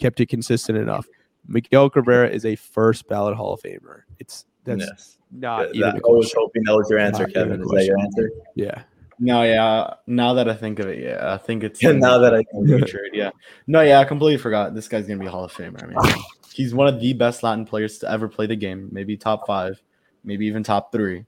[0.00, 1.06] kept it consistent enough.
[1.48, 4.02] Miguel Cabrera is a first ballot Hall of Famer.
[4.18, 5.18] It's that's Yes.
[5.30, 6.38] not Yeah, even that- a I was question.
[6.40, 7.60] hoping that was your answer, Not Kevin.
[7.62, 8.30] Is that your answer?
[8.54, 8.82] Yeah.
[9.18, 9.94] No, yeah.
[10.06, 12.68] Now that I think of it, yeah, I think it's Yeah, now that I think
[12.68, 13.10] gonna be trade.
[13.14, 13.30] Yeah,
[13.66, 14.74] no, yeah, I completely forgot.
[14.74, 15.82] This guy's gonna be a Hall of Famer.
[15.82, 16.22] I mean,
[16.52, 18.88] he's one of the best Latin players to ever play the game.
[18.92, 19.80] Maybe top five,
[20.24, 21.24] maybe even top three.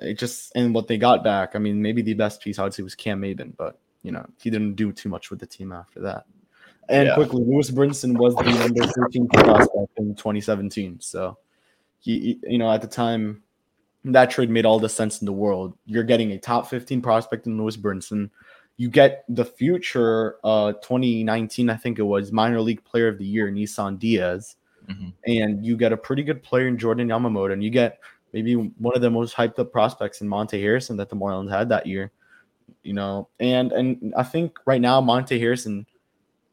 [0.00, 1.54] It just and what they got back.
[1.54, 4.24] I mean, maybe the best piece I would say was Cam Maybin, but you know
[4.40, 6.24] he didn't do too much with the team after that.
[6.88, 7.14] And Yeah.
[7.14, 11.00] quickly, Lewis Brinson was the number 13 prospect in 2017.
[11.00, 11.36] So
[12.00, 13.42] he, you know, at the time,
[14.04, 15.76] that trade made all the sense in the world.
[15.84, 18.30] You're getting a top 15 prospect in Lewis Brinson.
[18.76, 23.26] You get the future uh 2019, I think it was minor league player of the
[23.26, 24.56] year, Isan Diaz,
[24.88, 25.12] Mhm.
[25.26, 27.98] and you get a pretty good player in Jordan Yamamoto, and you get
[28.32, 31.68] maybe one of the most hyped up prospects in Monte Harrison that the Marlins had
[31.70, 32.12] that year.
[32.82, 35.86] You know, and and I think right now Monte Harrison,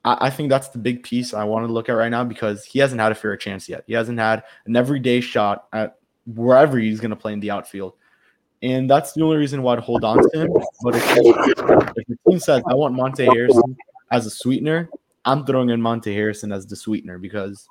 [0.04, 2.66] I, I think that's the big piece I want to look at right now because
[2.66, 3.84] he hasn't had a fair chance yet.
[3.88, 7.94] He hasn't had an everyday shot at wherever he's going to play in the outfield.
[8.62, 10.54] And that's the only reason why I'd hold on to him.
[10.82, 13.76] But if, if the team says I want Monte Harrison
[14.12, 14.90] as a sweetener,
[15.26, 17.68] I'm throwing in Monte Harrison as the sweetener because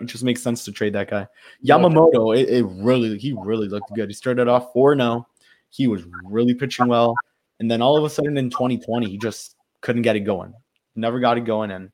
[0.00, 1.26] it just makes sense to trade that guy.
[1.64, 4.08] Yamamoto, it, it really he really looked good.
[4.08, 5.26] He started off 4 0.
[5.70, 7.14] He was really pitching well.
[7.60, 10.54] And then all of a sudden in 2020, he just couldn't get it going.
[10.96, 11.70] Never got it going.
[11.70, 11.90] And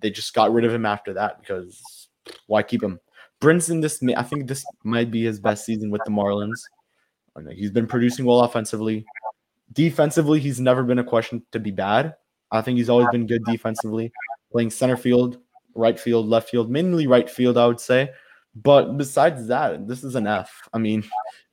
[0.00, 2.08] they just got rid of him after that because
[2.46, 3.00] why keep him?
[3.40, 6.60] Brinson, this may, I think this might be his best season with the Marlins.
[7.54, 9.04] He's been producing well offensively.
[9.72, 12.14] Defensively, he's never been a question to be bad.
[12.50, 14.10] I think he's always been good defensively,
[14.50, 15.38] playing center field,
[15.76, 18.10] right field, left field, mainly right field, I would say.
[18.54, 20.50] But besides that, this is an F.
[20.72, 21.04] I mean,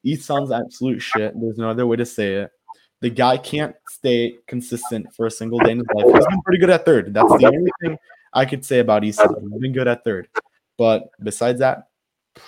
[0.05, 1.34] Isan's absolute shit.
[1.39, 2.51] There's no other way to say it.
[3.01, 6.05] The guy can't stay consistent for a single day in his life.
[6.15, 7.13] He's been pretty good at third.
[7.13, 7.97] That's the only thing
[8.32, 9.36] I could say about Isan.
[9.51, 10.30] He's been good at third.
[10.78, 11.89] But besides that,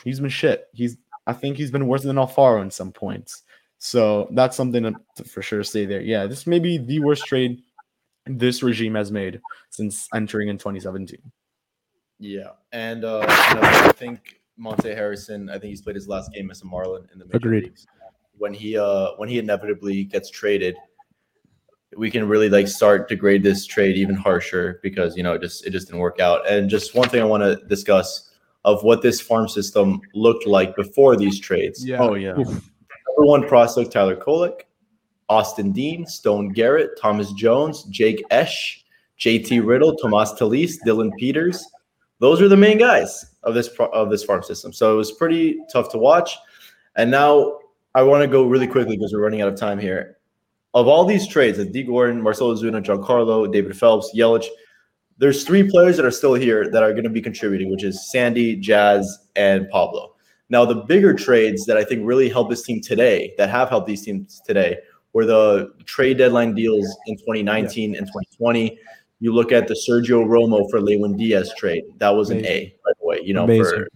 [0.05, 0.67] he's been shit.
[0.73, 0.97] He's
[1.27, 3.43] I think he's been worse than Alfaro in some points.
[3.77, 6.01] So that's something to, to for sure say there.
[6.01, 7.61] Yeah, this may be the worst trade
[8.25, 11.19] this regime has made since entering in 2017.
[12.25, 13.19] Yeah, and uh,
[13.49, 15.49] you know, I think Monte Harrison.
[15.49, 17.63] I think he's played his last game as a Marlin in the major Agreed.
[17.65, 17.85] leagues.
[18.37, 20.75] When he uh when he inevitably gets traded,
[21.95, 25.41] we can really like start to grade this trade even harsher because you know it
[25.41, 26.49] just it just didn't work out.
[26.49, 28.31] And just one thing I want to discuss
[28.65, 31.85] of what this farm system looked like before these trades.
[31.85, 32.01] Yeah.
[32.01, 32.37] Oh yeah.
[32.37, 32.47] Oof.
[32.47, 34.61] Number one prospect Tyler Kolek,
[35.29, 38.83] Austin Dean, Stone Garrett, Thomas Jones, Jake Esch,
[39.19, 41.65] JT Riddle, Tomas Telis, Dillon Peters.
[42.19, 44.73] Those are the main guys of this of this farm system.
[44.73, 46.37] So it was pretty tough to watch.
[46.95, 47.59] And now
[47.93, 50.17] I want to go really quickly because we're running out of time here.
[50.73, 54.45] Of all these trades, of Dee Gordon, Marcell Ozuna, Giancarlo, David Phelps, Yelich,
[55.17, 58.11] there's three players that are still here that are going to be contributing, which is
[58.11, 60.15] Sandy, Jazz, and Pablo.
[60.49, 63.87] Now, the bigger trades that I think really helped this team today, that have helped
[63.87, 64.77] these teams today,
[65.13, 68.77] were the trade deadline deals in 2019 and 2020.
[69.19, 71.83] You look at the Sergio Romo for Lewin Diaz trade.
[71.97, 73.19] That was an A, by the way.
[73.23, 73.65] You know, Amazing.
[73.65, 73.87] for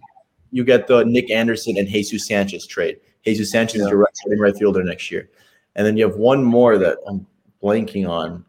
[0.51, 2.97] you get the Nick Anderson and Jesus Sanchez trade.
[3.25, 4.07] Jesus Sanchez is your
[4.39, 5.29] right fielder next year.
[5.75, 7.27] And then you have one more that I'm
[7.61, 8.43] blanking on.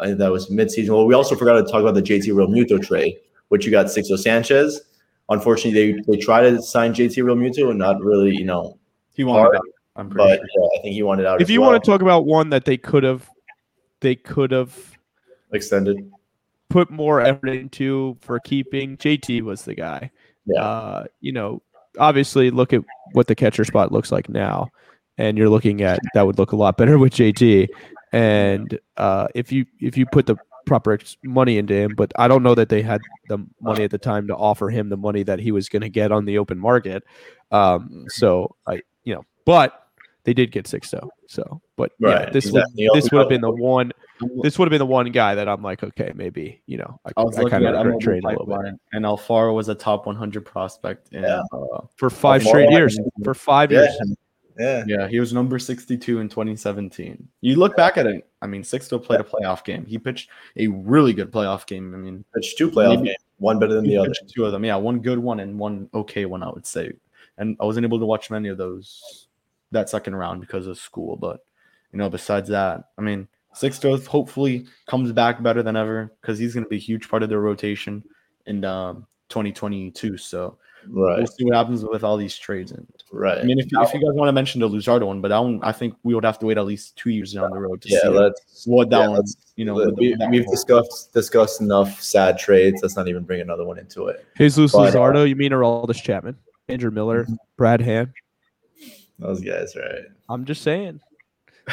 [0.00, 0.90] I think that was midseason.
[0.90, 3.16] Well, we also forgot to talk about the JT Realmuto trade,
[3.48, 4.80] which you got Sixto Sanchez.
[5.28, 8.78] Unfortunately, they they tried to sign JT Realmuto and not really, you know,
[9.14, 9.62] He wanted Hard, out.
[9.96, 10.62] I'm pretty but sure.
[10.62, 11.40] yeah, I think he wanted out.
[11.40, 11.70] If you well.
[11.70, 13.28] want to talk about one that they could have,
[14.00, 14.98] they could have
[15.52, 16.10] extended,
[16.70, 18.96] put more effort into for keeping.
[18.96, 20.10] JT was the guy.
[20.46, 21.62] yeah, Uh, you know,
[21.98, 24.68] obviously, look at what the catcher spot looks like now,
[25.18, 27.68] and you're looking at that would look a lot better with JT.
[28.12, 30.36] And uh, if you if you put the
[30.66, 33.98] proper money into him, but I don't know that they had the money at the
[33.98, 36.58] time to offer him the money that he was going to get on the open
[36.58, 37.02] market.
[37.50, 39.88] Um, so I, you know, but
[40.24, 41.08] they did get Sixto.
[41.26, 42.88] So, but yeah, this exactly.
[42.88, 43.92] would this would have been the one.
[44.42, 47.10] This would have been the one guy that I'm like, okay, maybe you know, I,
[47.16, 49.54] I was I looking kind at of MLB train a little bit pipeline, and Alfaro
[49.54, 51.12] was a top 100 prospect.
[51.12, 51.42] In, Yeah.
[51.52, 52.98] uh, for five Alfaro straight years.
[53.24, 53.80] For five Yeah.
[53.82, 54.16] years,
[54.58, 54.84] Yeah.
[54.86, 57.26] yeah, he was number 62 in 2017.
[57.40, 58.24] You look back at it.
[58.40, 59.84] I mean, Sixto played a playoff game.
[59.84, 61.92] He pitched a really good playoff game.
[61.92, 64.12] I mean, Pitched two playoff Maybe- games, one better than the other.
[64.28, 64.64] two of them.
[64.64, 66.92] Yeah, one good one and one okay one, I would say.
[67.36, 69.26] And I wasn't able to watch many of those
[69.72, 71.16] that second round because of school.
[71.16, 71.40] But
[71.92, 76.54] you know, besides that, I mean, Sixto hopefully comes back better than ever because he's
[76.54, 78.02] going to be a huge part of their rotation
[78.46, 80.16] in um, 2022.
[80.18, 81.16] So Right.
[81.16, 82.72] we'll see what happens with all these trades.
[82.72, 83.38] And Right.
[83.38, 85.60] I mean, if, if you guys want to mention the Luzardo one, but that one,
[85.62, 87.88] I think we would have to wait at least two years down the road to
[87.88, 90.54] yeah, see let's what that yeah, one, let's- you know, let- we, that we've one-
[90.54, 92.82] discussed discussed enough sad trades.
[92.82, 94.26] Let's not even bring another one into it.
[94.36, 95.26] Jesus But, uh, Luzardo.
[95.26, 96.36] You mean Aroldis Chapman,
[96.68, 97.34] Andrew Miller, Mm-hmm.
[97.56, 98.10] Brad Hand?
[99.18, 100.02] Those guys, right?
[100.28, 101.00] I'm just saying.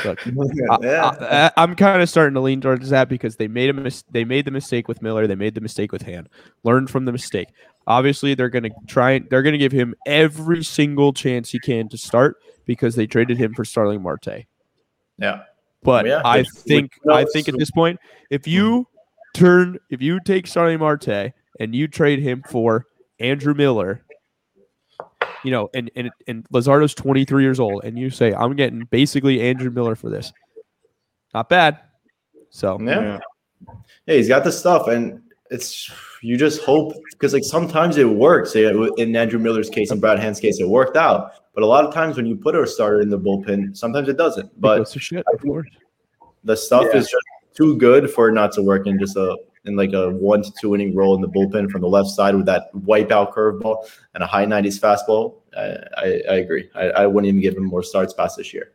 [0.05, 0.19] Look,
[0.81, 1.51] yeah.
[1.57, 4.23] I, am kind of starting to lean towards that because they made a mis- they
[4.23, 6.29] made the mistake with Miller, they made the mistake with Hand.
[6.63, 7.49] Learn from the mistake.
[7.87, 9.11] Obviously, they're going to try.
[9.11, 13.07] And they're going to give him every single chance he can to start because they
[13.07, 14.45] traded him for Starling Marte.
[15.17, 15.43] yeah.
[15.83, 18.87] But Yeah, I think I think at this point, if you
[19.33, 22.85] turn if you take Starling Marte and you trade him for
[23.19, 24.05] Andrew Miller,
[25.43, 29.41] you know, and and and Luzardo's 23 years old, and you say I'm getting basically
[29.41, 30.31] Andrew Miller for this,
[31.33, 31.79] not bad.
[32.49, 33.19] So Yeah.
[34.07, 35.21] Yeah, he's got the stuff, and
[35.51, 35.91] it's
[36.23, 38.55] you just hope because like sometimes it works.
[38.55, 41.33] In Andrew Miller's case and Brad Hand's case, it worked out.
[41.53, 44.17] But a lot of times when you put a starter in the bullpen, sometimes it
[44.17, 44.49] doesn't.
[44.59, 45.25] But goes to shit,
[46.43, 46.99] the stuff Yeah.
[46.99, 47.23] is just
[47.53, 50.51] too good for it not to work in just a in like a one to
[50.59, 54.23] two inning role in the bullpen from the left side with that wipeout curveball and
[54.23, 55.35] a high 90s fastball.
[55.55, 56.69] I, I, I agree.
[56.75, 58.71] I, I wouldn't even give him more starts past this year.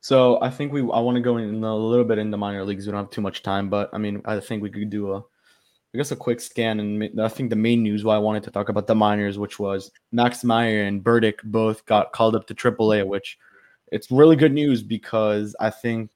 [0.00, 2.64] So I think we I want to go in a little bit in the minor
[2.64, 2.86] leagues.
[2.86, 5.18] We don't have too much time, but I mean I think we could do a
[5.18, 8.50] I guess a quick scan and I think the main news why I wanted to
[8.50, 12.54] talk about the minors, which was Max Meyer and Burdick both got called up to
[12.54, 13.38] AAA, which
[13.92, 16.10] it's really good news because I think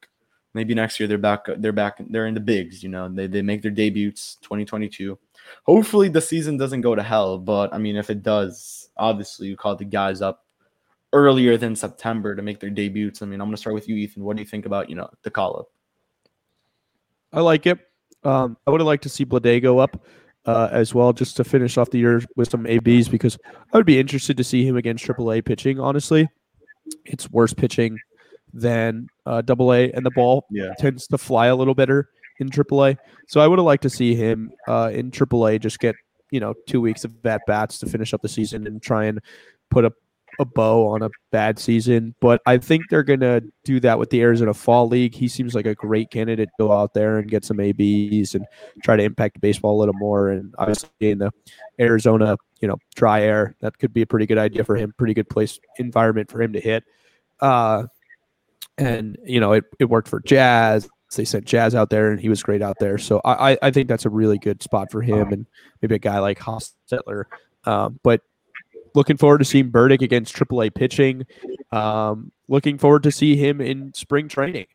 [0.55, 3.43] maybe next year they're back they're back they're in the bigs, you know, they they
[3.43, 5.19] make their debuts 2022.
[5.65, 9.57] Hopefully the season doesn't go to hell, but I mean if it does, obviously you
[9.57, 10.45] call the guys up
[11.13, 13.23] earlier than September to make their debuts.
[13.23, 14.23] I mean, I'm gonna start with you, Ethan.
[14.25, 15.67] What do you think about you know the call up?
[17.33, 17.79] I like it.
[18.25, 20.03] Um, I would have liked to see Bleday go up
[20.47, 23.39] uh, as well, just to finish off the year with some ABs, because
[23.73, 25.79] I would be interested to see him against AAA pitching.
[25.79, 26.29] Honestly,
[27.05, 27.99] it's worse pitching
[28.53, 30.73] than uh, A and the ball Yeah.
[30.79, 32.09] tends to fly a little better
[32.41, 32.97] in AAA.
[33.27, 35.95] So I would have liked to see him uh, in AAA just get
[36.31, 39.21] you know two weeks of at bats to finish up the season and try and
[39.71, 39.93] put a
[40.41, 42.15] a bow on a bad season.
[42.21, 45.15] But I think they're gonna do that with the Arizona Fall League.
[45.15, 48.47] He seems like a great candidate to go out there and get some ABs and
[48.85, 50.29] try to impact baseball a little more.
[50.29, 51.33] And obviously in the
[51.81, 54.93] Arizona, you know, dry air, that could be a pretty good idea for him.
[54.97, 56.85] Pretty good place environment for him to hit.
[57.41, 57.87] Uh,
[58.79, 60.89] and you know, it, it worked for Jazz.
[61.17, 62.99] They sent Jazz out there, and he was great out there.
[62.99, 65.47] So I, I- think that's a really good spot for him, and
[65.81, 67.25] maybe a guy like Hostetler.
[67.65, 68.21] Um, but
[68.95, 71.27] looking forward to seeing Burdick against AAA pitching.
[71.73, 74.67] Um, looking forward to see him in spring training.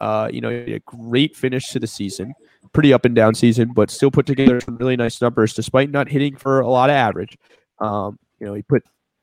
[0.00, 2.32] Uh, you know, a great finish to the season,
[2.72, 6.08] pretty up and down season, but still put together some really nice numbers despite not
[6.08, 7.36] hitting for a lot of average.
[7.80, 8.82] Um, you know, he put.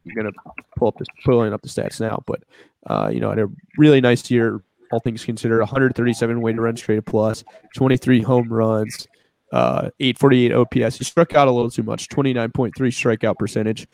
[0.10, 0.32] I'm gonna
[0.78, 2.44] pull up this pulling up the stats now, but
[2.88, 5.60] uh, you know, had a really nice year, all things considered.
[5.60, 7.44] 137 weighted runs created plus,
[7.76, 9.08] 23 home runs,
[9.52, 10.98] uh, 848 OPS.
[10.98, 13.88] He struck out a little too much, 29.3 strikeout percentage,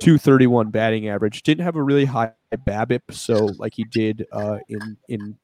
[0.00, 1.42] 231 batting average.
[1.42, 5.38] Didn't have a really high BABIP, so like he did uh, in in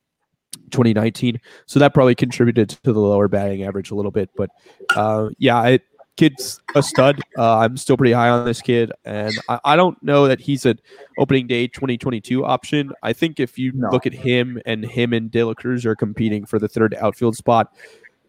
[0.70, 1.41] 2019.
[1.66, 4.31] So that probably contributed to the lower batting average a little bit.
[4.37, 4.51] But
[4.95, 5.83] uh, yeah, it,
[6.19, 7.21] kid's a stud.
[7.39, 10.66] Uh, I'm still pretty high on this kid, and I, I don't know that he's
[10.66, 10.79] an
[11.19, 12.93] opening day 2022 option.
[13.03, 13.89] I think if you No.
[13.91, 17.37] look at him and him and De La Cruz are competing for the third outfield
[17.37, 17.73] spot,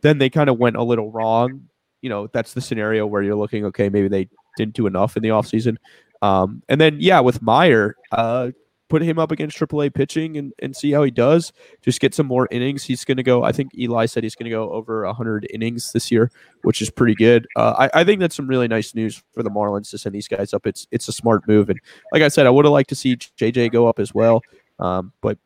[0.02, 1.68] then they kind of went a little wrong.
[2.02, 5.24] You know, that's the scenario where you're looking, okay, maybe they didn't do enough in
[5.24, 5.76] the offseason.
[6.22, 8.52] Um, and then, yeah, with Meyer, uh,
[8.90, 11.54] put him up against AAA pitching and, and see how he does.
[11.82, 12.84] Just get some more innings.
[12.84, 15.92] He's going to go, I think Eli said he's going to go over 100 innings
[15.94, 16.32] this year,
[16.64, 17.48] which is pretty good.
[17.56, 20.28] Uh, I, I think that's some really nice news for the Marlins to send these
[20.28, 20.66] guys up.
[20.66, 21.70] It's it's a smart move.
[21.70, 21.80] And
[22.12, 24.42] like I said, I would have liked to see JJ go up as well.
[24.80, 25.38] Um, but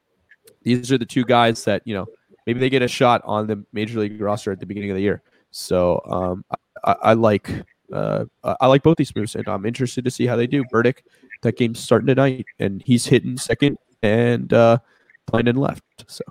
[0.63, 2.07] these are the two guys that, you know,
[2.47, 5.03] maybe they get a shot on the major league roster at the beginning of the
[5.03, 5.21] year.
[5.51, 6.45] So um,
[6.83, 7.49] I, I like
[7.91, 10.63] uh, I like both these moves, and I'm interested to see how they do.
[10.65, 11.05] Burdick,
[11.41, 14.77] that game's starting tonight, and he's hitting second and uh,
[15.27, 15.83] playing in left.
[16.07, 16.23] So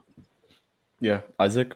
[1.00, 1.74] Yeah, Isaac.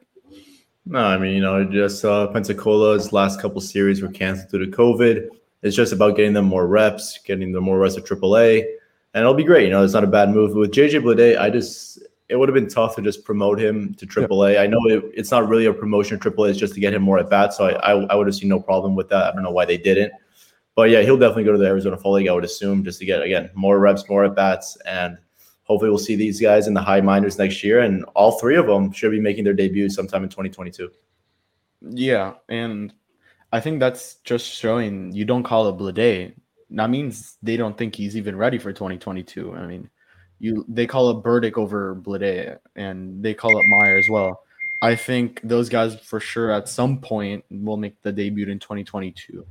[0.88, 4.76] No, I mean, you know, just uh, Pensacola's last couple series were canceled due to
[4.76, 5.28] COVID.
[5.62, 8.60] It's just about getting them more reps, getting them more reps at AAA,
[9.14, 9.64] and it'll be great.
[9.64, 10.54] You know, it's not a bad move.
[10.54, 11.98] With JJ Bleday, I just
[12.28, 14.58] it would have been tough to just promote him to AAA.
[14.58, 17.02] I know it, it's not really a promotion to AAA; it's just to get him
[17.02, 17.56] more at bats.
[17.56, 19.24] So I, I, I would have seen no problem with that.
[19.24, 20.12] I don't know why they didn't,
[20.74, 22.28] but yeah, he'll definitely go to the Arizona Fall League.
[22.28, 25.18] I would assume just to get again more reps, more at bats, and
[25.64, 27.80] hopefully we'll see these guys in the high minors next year.
[27.80, 30.90] And all three of them should be making their debut sometime in 2022.
[31.82, 32.92] Yeah, and
[33.52, 36.34] I think that's just showing you don't call it Bleday.
[36.70, 39.54] That means they don't think he's even ready for 2022.
[39.54, 39.88] I mean,
[40.39, 44.41] you they call it Burdick over Bleday, and they call it Meyer as well.
[44.82, 49.47] I think those guys for sure at some point will make the debut in 2022.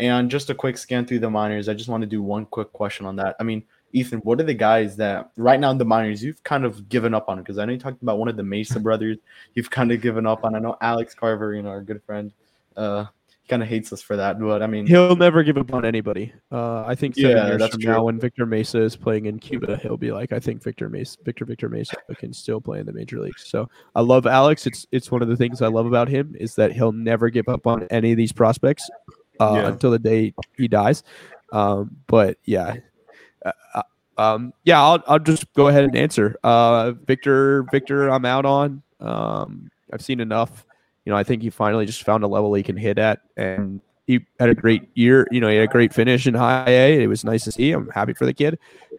[0.00, 1.68] And just a quick scan through the minors.
[1.68, 3.36] I just want to do one quick question on that.
[3.38, 3.62] I mean,
[3.92, 7.14] Ethan, what are the guys that right now in the minors you've kind of given
[7.14, 7.38] up on?
[7.38, 9.18] Because I know you talked about one of the Mesa brothers
[9.54, 10.56] you've kind of given up on.
[10.56, 12.32] I know Alex Carver, you know, our good friend,
[12.76, 13.04] uh,
[13.48, 14.40] kind of hates us for that.
[14.40, 16.32] But I mean, he'll never give up on anybody.
[16.50, 17.92] Uh, I think seven Yeah, years that's from true.
[17.92, 21.16] now, when Victor Mesa is playing in Cuba, he'll be like, I think Victor Mesa,
[21.24, 23.46] Victor Victor Mesa can still play in the major leagues.
[23.46, 24.66] So I love Alex.
[24.66, 27.48] It's it's one of the things I love about him is that he'll never give
[27.48, 28.88] up on any of these prospects
[29.40, 29.68] uh, Yeah.
[29.68, 31.02] until the day he dies.
[31.52, 32.76] Um, but yeah.
[33.44, 33.82] Uh, uh,
[34.16, 36.36] um, yeah, I'll, I'll just go ahead and answer.
[36.44, 38.82] Uh, Victor, Victor, I'm out on.
[39.00, 40.64] Um, I've seen enough.
[41.04, 43.80] You know, I think he finally just found a level he can hit at, and
[44.06, 45.26] he had a great year.
[45.30, 47.02] You know, he had a great finish in high A.
[47.02, 47.72] It was nice to see.
[47.72, 48.58] I'm happy for the kid,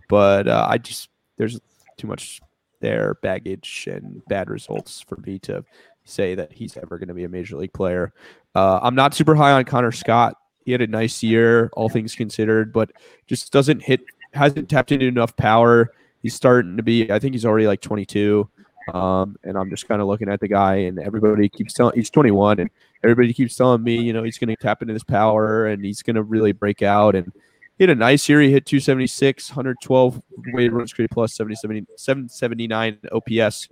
[0.10, 1.60] but uh, I just there's
[1.98, 2.42] too much
[2.82, 5.64] there baggage and bad results for me to
[6.04, 8.14] say that he's ever going to be a major league player.
[8.54, 10.36] Uh, I'm not super high on Connor Scott.
[10.64, 12.92] He had a nice year, all things considered, but
[13.28, 14.02] just doesn't hit,
[14.34, 15.92] hasn't tapped into enough power.
[16.22, 18.50] He's starting to be, I think he's already like 22.
[18.94, 22.10] Um, and I'm just kind of looking at the guy, and everybody keeps telling he's
[22.10, 22.70] 21, and
[23.06, 26.02] everybody keeps telling me, you know, he's going to tap into this power and he's
[26.02, 27.16] going to really break out.
[27.16, 27.32] And
[27.78, 28.42] he had a nice year.
[28.42, 30.22] He hit 276, 112
[30.54, 33.70] weighted runs created plus 70, 70, 779 OPS.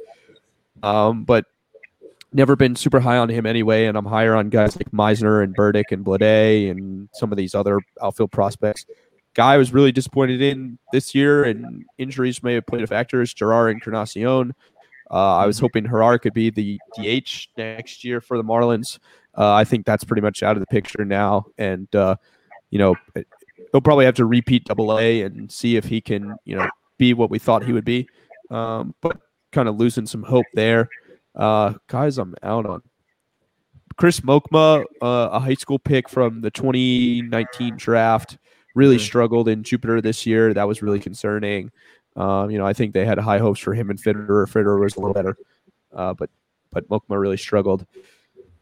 [0.84, 1.46] Um, but
[2.32, 3.86] never been super high on him anyway.
[3.86, 7.56] And I'm higher on guys like Misner and Burdick and Bleday and some of these
[7.56, 8.86] other outfield prospects.
[9.36, 13.20] Guy I was really disappointed in this year, and injuries may have played a factor.
[13.20, 14.54] Is Jerar Encarnacion.
[15.14, 18.98] Uh, I was hoping Jerar could be the DH next year for the Marlins.
[19.38, 22.16] Uh, I think that's pretty much out of the picture now, and uh,
[22.72, 22.96] you know
[23.72, 27.14] he'll probably have to repeat Double A and see if he can you know be
[27.14, 28.08] what we thought he would be.
[28.50, 29.18] Um, but
[29.52, 30.90] kind of losing some hope there.
[31.36, 32.82] Uh, guys, I'm out on
[33.98, 38.38] Chris Mokma, uh, a high school pick from the 2019 draft,
[38.76, 40.54] really struggled in Jupiter this year.
[40.54, 41.72] That was really concerning.
[42.16, 44.48] Um, you know, I think they had high hopes for him and Fitterer.
[44.48, 45.36] Fitterer was a little better,
[45.94, 46.30] uh, but
[46.72, 47.86] but Mokma really struggled.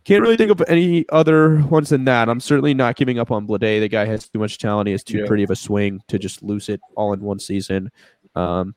[0.03, 2.27] Can't really think of any other ones than that.
[2.27, 3.79] I'm certainly not giving up on Bleday.
[3.79, 4.87] The guy has too much talent.
[4.87, 5.27] He has too Yeah.
[5.27, 7.91] pretty of a swing to just lose it all in one season.
[8.35, 8.73] Um,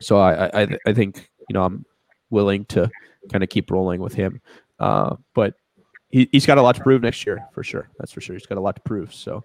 [0.00, 1.84] so I, I I- I think you know I'm
[2.30, 2.90] willing to
[3.32, 4.40] kind of keep rolling with him.
[4.78, 5.54] Uh, but
[6.10, 7.88] he, he's got a lot to prove next year for sure.
[7.98, 8.34] That's for sure.
[8.36, 9.14] He's got a lot to prove.
[9.14, 9.42] So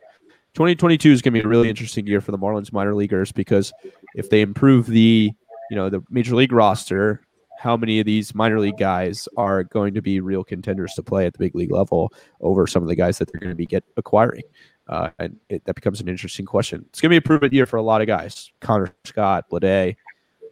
[0.53, 3.73] 2022 is going to be a really interesting year for the Marlins minor leaguers because
[4.15, 5.31] if they improve the
[5.69, 7.21] you know the major league roster,
[7.57, 11.25] how many of these minor league guys are going to be real contenders to play
[11.25, 13.65] at the big league level over some of the guys that they're going to be
[13.65, 14.43] get acquiring?
[14.87, 16.85] Uh, and it, that becomes an interesting question.
[16.89, 18.51] It's going to be a proven year for a lot of guys.
[18.59, 19.95] Connor Scott, Bleday.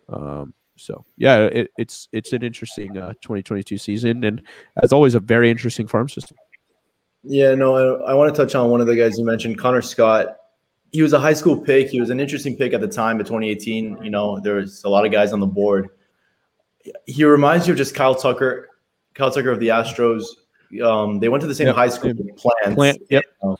[0.07, 4.41] Um, so yeah, it, it's it's an interesting uh, 2022 season, and
[4.81, 6.37] as always, a very interesting farm system.
[7.23, 9.81] Yeah, no, I, I want to touch on one of the guys you mentioned, Connor
[9.81, 10.37] Scott.
[10.91, 11.89] He was a high school pick.
[11.89, 14.03] He was an interesting pick at the time of 2018.
[14.03, 15.89] You know, there was a lot of guys on the board.
[17.05, 18.69] He reminds you of just Kyle Tucker,
[19.13, 20.23] Kyle Tucker of the Astros.
[20.83, 22.13] Um, they went to the same Yep, high school.
[22.37, 22.75] Plant.
[22.75, 23.23] Plant, yep.
[23.43, 23.57] Um,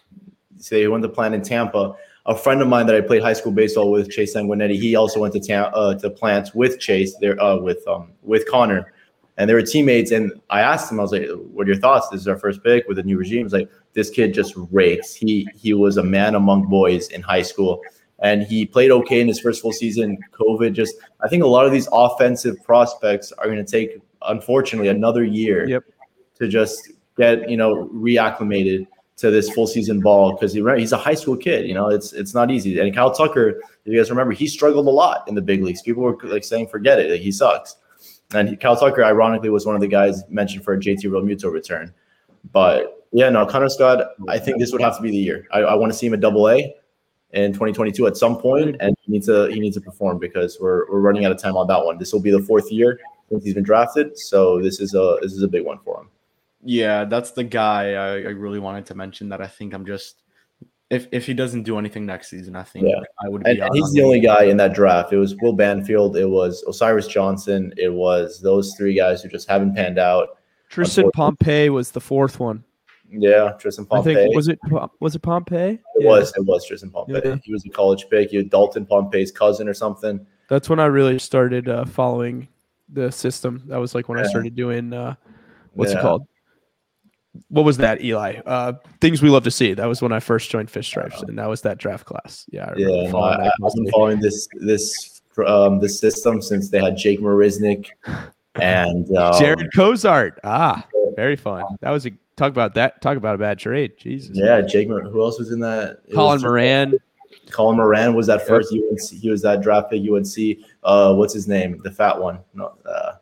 [0.57, 1.95] so they went to Plant in Tampa.
[2.25, 5.19] A friend of mine that I played high school baseball with, Chase Sanguinetti, he also
[5.19, 8.93] went to Tam- uh, to Plant with Chase there uh, with um, with Connor,
[9.41, 10.11] and they were teammates.
[10.11, 12.09] And I asked him, I was like, "What are your thoughts?
[12.09, 15.15] This is our first pick with a new regime." He's like, "This kid just rakes.
[15.15, 17.81] He he was a man among boys in high school,
[18.19, 20.19] and he played okay in his first full season.
[20.31, 24.89] COVID just, I think a lot of these offensive prospects are going to take, unfortunately,
[24.89, 25.83] another year Yep.
[26.35, 28.85] to just get you know reacclimated
[29.17, 31.67] to this full season ball because he, he's a high school kid.
[31.67, 32.79] You know, it's it's not easy.
[32.79, 33.49] And Kyle Tucker,
[33.85, 35.81] if you guys remember, he struggled a lot in the big leagues.
[35.81, 37.77] People were like saying, "Forget it, like, he sucks."
[38.33, 41.93] And Kyle Tucker, ironically, was one of the guys mentioned for a JT Realmuto return.
[42.51, 45.47] But yeah, no, Connor Scott, I think this would have to be the year.
[45.51, 46.73] I, I want to see him at double A
[47.31, 50.89] in 2022 at some point, and he needs to he needs to perform because we're
[50.89, 51.97] we're running out of time on that one.
[51.97, 55.33] This will be the fourth year since he's been drafted, so this is a this
[55.33, 56.09] is a big one for him.
[56.63, 59.29] Yeah, that's the guy I, I really wanted to mention.
[59.29, 60.21] That I think I'm just
[60.91, 62.99] if if he doesn't do anything next season, I think Yeah.
[63.25, 63.61] I would And, be.
[63.61, 64.05] and out he's on the him.
[64.05, 65.11] only guy in that draft.
[65.13, 69.49] It was Will Banfield, it was Osiris Johnson, it was those three guys who just
[69.49, 70.37] haven't panned out.
[70.69, 72.63] Tristan Pompey was the fourth one.
[73.09, 74.11] Yeah, Tristan Pompey.
[74.11, 74.23] I Pompey.
[74.25, 74.59] think was it
[75.01, 75.79] was it Pompey?
[75.95, 76.33] It was.
[76.37, 77.13] It was Tristan Pompey.
[77.23, 77.35] Yeah.
[77.43, 78.29] He was a college pick.
[78.31, 80.25] He was Dalton Pompey's cousin or something.
[80.47, 82.47] That's when I really started uh, following
[82.87, 83.63] the system.
[83.67, 85.15] That was like when I started doing uh,
[85.73, 85.99] what's Yeah.
[85.99, 86.25] it called?
[87.47, 88.41] What was that, Eli?
[88.45, 89.73] Uh, things we love to see.
[89.73, 92.45] That was when I first joined Fish Stripes, and that was that draft class.
[92.51, 96.79] Yeah, I Yeah, I, that I've been following this this um this system since they
[96.79, 97.87] had Jake Marisnick
[98.55, 100.37] and um, Jarred Cosart.
[100.43, 101.63] Ah, very fun.
[101.79, 103.01] That was a talk about that.
[103.01, 103.97] Talk about a bad trade.
[103.97, 104.31] Jesus.
[104.33, 104.89] Yeah, Jake.
[104.89, 106.01] Who else was in that?
[106.07, 106.99] It Colin Moran.
[107.49, 109.21] Colin Moran was that first UNC.
[109.21, 110.57] He was that draft pick UNC.
[110.83, 111.79] Uh, what's his name?
[111.83, 112.39] The fat one.
[112.53, 113.13] No, uh,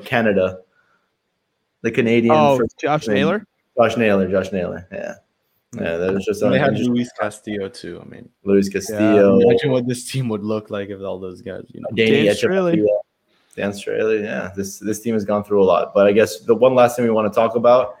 [0.00, 0.60] Canada.
[1.88, 2.34] The Canadian.
[2.36, 3.14] Oh, first Josh name.
[3.16, 3.46] Naylor.
[3.78, 4.30] Josh Naylor.
[4.30, 4.86] Josh Naylor.
[4.92, 5.14] Yeah.
[5.74, 8.00] Yeah, that was just And they had Luis Castillo too.
[8.02, 9.40] I mean, Luis Castillo.
[9.40, 11.88] imagine what this team would look like if all those guys, you know.
[11.94, 12.76] Danny Dan Straily.
[12.76, 12.98] Hechavarria.
[13.56, 14.22] Dan Straily.
[14.22, 15.92] Yeah, this this team has gone through a lot.
[15.94, 17.96] But I guess the one last thing we want to talk about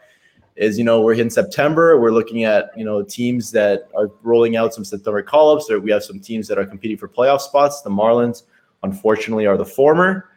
[0.56, 1.98] is you know we're in September.
[2.00, 5.70] We're looking at you know teams that are rolling out some September call ups.
[5.70, 7.82] We have some teams that are competing for playoff spots.
[7.82, 8.44] The Marlins,
[8.82, 10.30] unfortunately, are the former.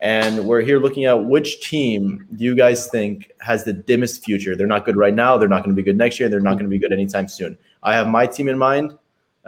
[0.00, 4.54] And we're here looking at which team do you guys think has the dimmest future?
[4.54, 5.36] They're not good right now.
[5.36, 6.28] They're not going to be good next year.
[6.28, 7.58] They're not going to be good anytime soon.
[7.82, 8.92] I have my team in mind.
[8.92, 8.98] All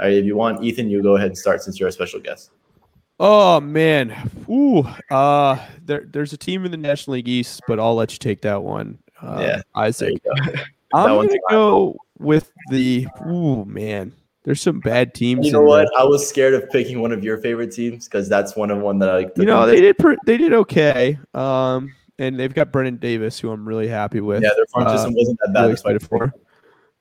[0.07, 2.51] right, if you want, Ethan, you go ahead and start since you're a special guest.
[3.23, 4.17] Oh man.
[4.49, 4.83] Ooh.
[5.11, 8.41] Uh there there's a team in the National League East, but I'll let you take
[8.43, 8.99] that one.
[9.21, 10.13] Uh, Yeah, There Isaac.
[10.15, 10.53] you go.
[10.95, 14.13] I'm gonna go with the ooh man.
[14.51, 15.47] There's some bad teams.
[15.47, 15.89] You know what?
[15.93, 16.01] there.
[16.01, 18.99] I was scared of picking one of your favorite teams because that's one of one
[18.99, 19.31] that I like.
[19.37, 21.17] You know, they did pre- they did okay.
[21.35, 24.43] Um and they've got Brennen Davis, who I'm really happy with.
[24.43, 25.61] yeah, their farm uh, system wasn't that bad.
[25.61, 26.33] really excited for.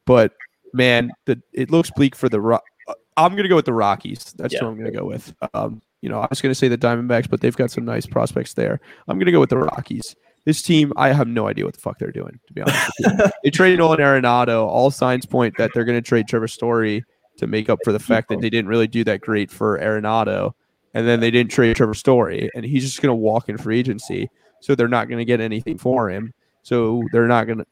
[0.05, 0.33] But
[0.73, 4.31] man, the it looks bleak for the Ro- uh, I'm gonna go with the Rockies.
[4.37, 4.59] That's Yeah.
[4.59, 5.33] who I'm gonna go with.
[5.55, 8.53] Um, you know, I was gonna say the Diamondbacks, but they've got some nice prospects
[8.53, 8.79] there.
[9.07, 10.15] I'm gonna go with the Rockies.
[10.45, 12.39] This team, I have no idea what the fuck they're doing.
[12.45, 12.91] To be honest,
[13.43, 14.65] they traded Nolan Arenado.
[14.67, 17.03] All signs point that they're gonna trade Trevor Story
[17.39, 20.53] to make up for the fact that they didn't really do that great for Arenado,
[20.93, 24.29] and then they didn't trade Trevor Story, and he's just gonna walk in free agency.
[24.61, 26.33] So they're not gonna get anything for him.
[26.63, 27.65] So they're not gonna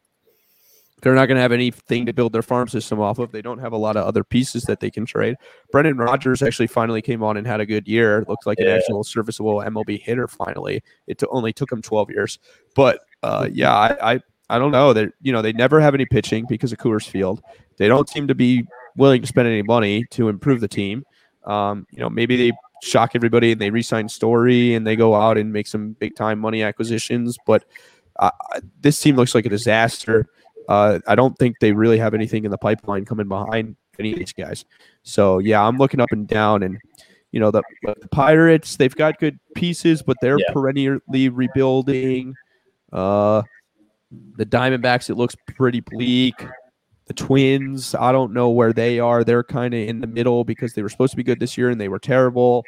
[1.03, 3.31] they're not going to have anything to build their farm system off of.
[3.31, 5.35] They don't have a lot of other pieces that they can trade.
[5.71, 8.25] Brendan Rodgers actually finally came on and had a good year.
[8.27, 8.77] Looks like an Yeah.
[8.77, 10.27] actual serviceable MLB hitter.
[10.27, 12.39] Finally, it to- only took him 12 years,
[12.75, 16.05] but uh, yeah, I, I I don't know that you know they never have any
[16.07, 17.41] pitching because of Coors Field.
[17.77, 18.65] They don't seem to be
[18.97, 21.05] willing to spend any money to improve the team.
[21.45, 22.51] Um, you know, maybe they
[22.83, 26.39] shock everybody and they re-sign Story and they go out and make some big time
[26.39, 27.63] money acquisitions, but
[28.19, 28.31] uh,
[28.81, 30.27] this team looks like a disaster.
[30.67, 34.19] Uh, I don't think they really have anything in the pipeline coming behind any of
[34.19, 34.65] these guys.
[35.03, 36.77] So yeah, I'm looking up and down, and
[37.31, 40.51] you know the, the Pirates they've got good pieces, but they're Yeah.
[40.51, 42.35] perennially rebuilding.
[42.91, 43.43] Uh,
[44.35, 46.35] the Diamondbacks it looks pretty bleak.
[47.07, 49.23] The Twins, I don't know where they are.
[49.23, 51.69] They're kind of in the middle because they were supposed to be good this year
[51.69, 52.65] and they were terrible,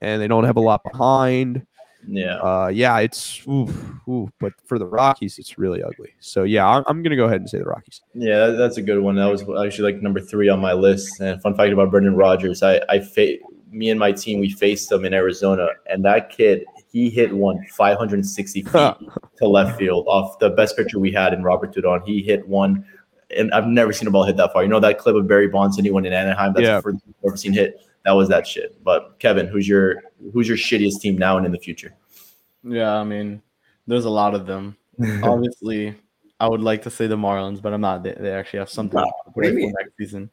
[0.00, 1.66] and they don't have a lot behind.
[2.06, 2.36] Yeah.
[2.36, 3.68] Uh, yeah, it's ooh,
[4.08, 6.10] ooh, but for the Rockies, it's really ugly.
[6.20, 8.02] So yeah, I'm, I'm gonna go ahead and say the Rockies.
[8.14, 9.14] Yeah, that's a good one.
[9.16, 11.20] That was actually like number three on my list.
[11.20, 13.36] And fun fact about Brendan Rodgers, I, I fa-
[13.70, 17.64] me and my team, we faced him in Arizona, and that kid, he hit one
[17.70, 18.72] 560 feet
[19.38, 22.04] to left field off the best pitcher we had in Robert Tudon.
[22.04, 22.84] He hit one,
[23.36, 24.62] and I've never seen a ball hit that far.
[24.62, 26.52] You know that clip of Barry Bonds anyone in Anaheim?
[26.52, 26.76] That's Yeah.
[26.76, 27.80] the first time I've ever seen hit.
[28.04, 28.82] That was that shit.
[28.82, 30.02] But Kevin, who's your
[30.32, 31.94] who's your shittiest team now and in the future?
[32.64, 33.42] Yeah, I mean,
[33.86, 34.76] there's a lot of them.
[35.22, 35.94] Obviously,
[36.40, 38.02] I would like to say the Marlins, but I'm not.
[38.02, 39.74] They, they actually have something Wow, to what do you for mean?
[39.78, 40.30] next season.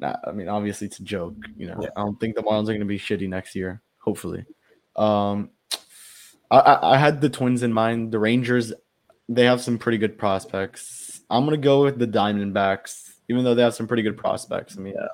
[0.00, 1.34] Nah, I mean, obviously, it's a joke.
[1.56, 3.80] You know, I don't think the Marlins are going to be shitty next year.
[3.98, 4.44] Hopefully,
[4.96, 5.50] um,
[6.50, 8.12] I, I, I had the Twins in mind.
[8.12, 8.72] The Rangers,
[9.28, 11.06] they have some pretty good prospects.
[11.30, 14.76] I'm going to go with the Diamondbacks, even though they have some pretty good prospects.
[14.76, 15.08] I mean, yeah.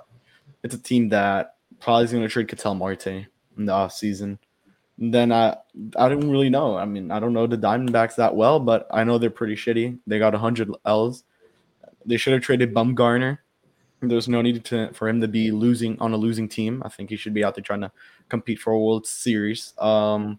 [0.62, 3.26] it's a team that probably is going to trade Ketel Marte in
[3.56, 4.38] the offseason.
[4.96, 5.56] Then I
[5.96, 6.76] I don't really know.
[6.76, 9.98] I mean, I don't know the Diamondbacks that well, but I know they're pretty shitty.
[10.06, 11.24] They got 100 L's.
[12.06, 13.38] They should have traded Bumgarner.
[14.02, 16.82] There's no need to, for him to be losing on a losing team.
[16.84, 17.90] I think he should be out there trying to
[18.28, 19.72] compete for a World Series.
[19.78, 20.38] Um,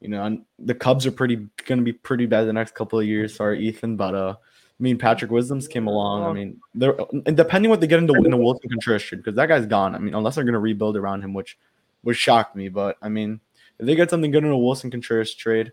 [0.00, 1.36] You know, and the Cubs are pretty
[1.66, 3.36] going to be pretty bad the next couple of years.
[3.36, 4.34] Sorry, Ethan, but uh,
[4.78, 6.24] I mean Patrick Wisdom's came along.
[6.24, 9.36] I mean, they're uh, depending what they get into in the Willson Contreras trade because
[9.36, 9.94] that guy's gone.
[9.94, 11.56] I mean, unless they're going to rebuild around him, which
[12.02, 12.68] would shock me.
[12.68, 13.40] But I mean,
[13.78, 15.72] if they get something good in a Willson Contreras trade,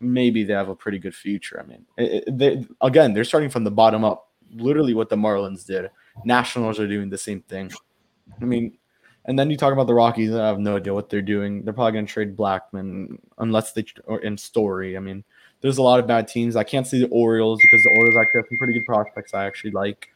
[0.00, 1.60] maybe they have a pretty good future.
[1.60, 4.28] I mean, it, it, they, again, they're starting from the bottom up.
[4.54, 5.90] Literally, what the Marlins did.
[6.24, 7.70] Nationals are doing the same thing.
[8.40, 8.78] I mean,
[9.26, 10.34] and then you talk about the Rockies.
[10.34, 11.62] I have no idea what they're doing.
[11.62, 14.96] They're probably going to trade Blackmon unless they or in Story.
[14.96, 15.22] I mean,
[15.60, 16.56] there's a lot of bad teams.
[16.56, 19.34] I can't see the Orioles because the Orioles actually have some pretty good prospects.
[19.34, 20.08] I actually like.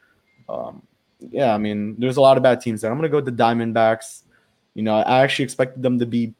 [0.48, 0.82] Um,
[1.30, 2.90] yeah, I mean, there's a lot of bad teams there.
[2.90, 4.22] I'm going to go with the Diamondbacks.
[4.74, 6.34] You know, I actually expected them to be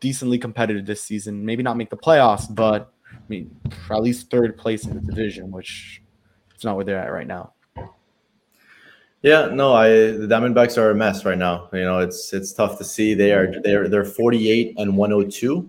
[0.00, 1.44] decently competitive this season.
[1.44, 3.54] Maybe not make the playoffs, but I mean,
[3.90, 6.02] at least third place in the division, which
[6.56, 7.52] is not where they're at right now.
[9.22, 11.68] Yeah, no, I the Diamondbacks are a mess right now.
[11.72, 13.14] You know, it's it's tough to see.
[13.14, 15.68] They are they're they're 48 and 102,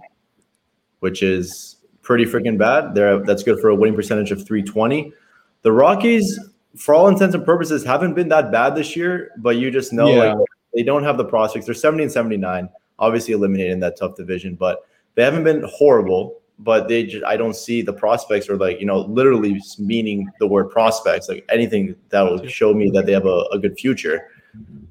[0.99, 1.77] which is
[2.09, 2.95] pretty freaking bad.
[2.95, 5.13] They're that's good for a winning percentage of 320.
[5.61, 6.39] The Rockies,
[6.75, 10.07] for all intents and purposes, haven't been that bad this year, but you just know
[10.07, 10.33] Yeah.
[10.33, 11.67] like they don't have the prospects.
[11.67, 12.67] They're 70 and 79,
[12.97, 14.79] obviously eliminated in that tough division, but
[15.13, 16.41] they haven't been horrible.
[16.57, 20.47] But they just I don't see the prospects or like you know literally meaning the
[20.47, 24.29] word prospects like anything that will show me that they have a, a good future.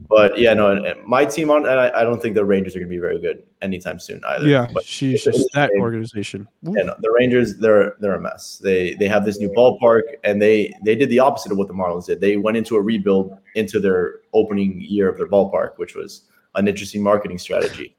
[0.08, 2.74] But yeah, no, and- and my team on and I, I don't think the Rangers
[2.74, 4.46] are going to be very good anytime soon either.
[4.48, 6.48] Yeah, but she's just that organization.
[6.62, 8.58] yeah, no, the Rangers they're they're a mess.
[8.62, 11.74] They they have this new ballpark and they they did the opposite of what the
[11.74, 12.20] Marlins did.
[12.22, 16.22] They went into a rebuild into their opening year of their ballpark, which was
[16.54, 17.94] an interesting marketing strategy.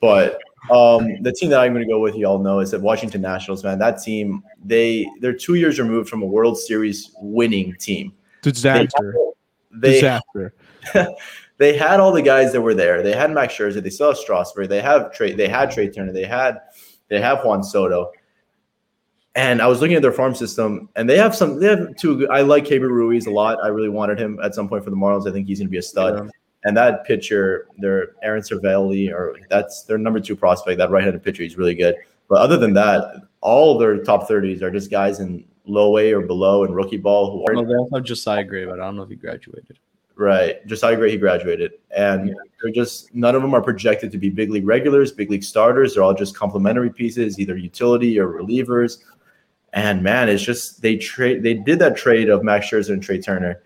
[0.00, 0.40] But
[0.70, 3.22] um, the team that I'm going to go with, you all know, is the Washington
[3.22, 3.64] Nationals.
[3.64, 8.12] Man, that team they they're two years removed from a World Series winning team.
[8.42, 9.14] Disaster.
[9.72, 10.52] They Disaster.
[11.58, 13.02] they had all the guys that were there.
[13.02, 13.82] They had Max Scherzer.
[13.82, 14.68] They still have Strasburg.
[14.68, 15.32] They have Trey.
[15.32, 16.12] They had Trey Turner.
[16.12, 16.60] They had
[17.08, 18.12] they have Juan Soto.
[19.36, 21.60] And I was looking at their farm system, and they have some.
[21.60, 22.28] They have two.
[22.30, 23.58] I like Keibert Ruiz a lot.
[23.62, 25.28] I really wanted him at some point for the Marlins.
[25.28, 26.30] I think he's going to be a stud.
[26.64, 30.78] And that pitcher, their Aaron Cavalli, or that's their number two prospect.
[30.78, 31.94] That right-handed pitcher, he's really good.
[32.28, 36.22] But other than that, all their top thirties are just guys in low A or
[36.22, 39.02] below and rookie ball who are they also have Josiah Gray, but I don't know
[39.02, 39.78] if he graduated.
[40.20, 40.66] Right.
[40.66, 41.72] Josiah Gray, he graduated.
[41.96, 45.42] And they're just none of them are projected to be big league regulars, big league
[45.42, 45.94] starters.
[45.94, 48.98] They're all just complementary pieces, either utility or relievers.
[49.72, 53.18] And man, it's just they trade they did that trade of Max Scherzer and Trey
[53.18, 53.62] Turner.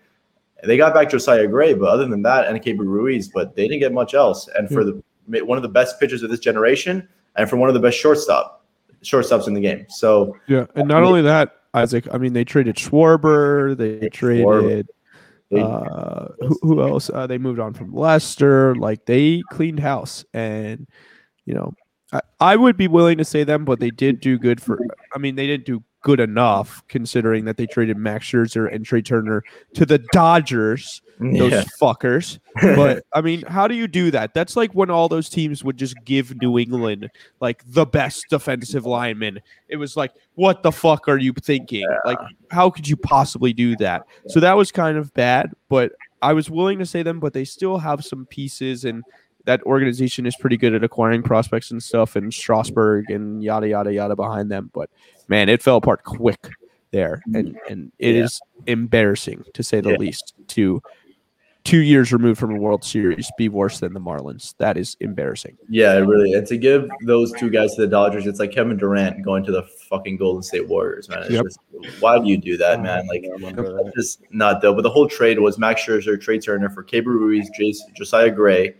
[0.63, 3.81] They got back Josiah Gray, but other than that, and Keibert Ruiz, but they didn't
[3.81, 4.47] get much else.
[4.57, 5.01] And for hmm.
[5.27, 7.05] the one of the best pitchers of this generation,
[7.35, 8.65] and for one of the best shortstop
[9.03, 9.87] shortstops in the game.
[9.89, 12.07] So Yeah, and not only that, Isaac.
[12.13, 13.75] I mean, they traded Schwarber.
[13.75, 14.87] They traded.
[14.87, 14.94] They-
[15.53, 17.09] Uh, who, who else?
[17.13, 18.75] Uh, they moved on from Lester.
[18.75, 20.87] Like they cleaned house, and
[21.45, 21.73] you know,
[22.11, 24.79] I, I would be willing to say them, but they did do good for.
[25.13, 29.01] I mean, they didn't do good enough considering that they traded Max Scherzer and Trey
[29.01, 29.43] Turner
[29.73, 31.01] to the Dodgers.
[31.19, 31.63] Those Yeah.
[31.81, 32.39] fuckers.
[32.61, 34.33] But I mean, how do you do that?
[34.33, 37.09] That's like when all those teams would just give New England
[37.39, 39.39] like the best defensive lineman.
[39.69, 41.85] It was like, what the fuck are you thinking?
[42.05, 42.19] Like,
[42.51, 44.03] how could you possibly do that?
[44.27, 47.45] So that was kind of bad, but I was willing to say them, but they
[47.45, 49.03] still have some pieces and
[49.45, 53.93] that organization is pretty good at acquiring prospects and stuff and Strasburg and yada yada
[53.93, 54.71] yada behind them.
[54.73, 54.89] But
[55.27, 56.49] man, it fell apart quick
[56.91, 57.21] there.
[57.33, 59.97] And and it is embarrassing to say the Yeah.
[59.97, 60.81] least to
[61.65, 64.55] two years removed from a World Series be worse than the Marlins.
[64.59, 65.57] That is embarrassing.
[65.67, 66.33] Yeah, really.
[66.33, 69.51] And to give those two guys to the Dodgers, it's like Kevin Durant going to
[69.51, 71.23] the fucking Golden State Warriors, man.
[71.23, 71.43] It's Yep.
[71.43, 71.59] just,
[71.99, 73.03] why do you do that, man?
[73.05, 73.25] Oh, like,
[73.87, 74.73] it's just not though.
[74.73, 78.75] But the whole trade was Max Scherzer, Trey Turner for Keibert Ruiz, Jace, Josiah Gray,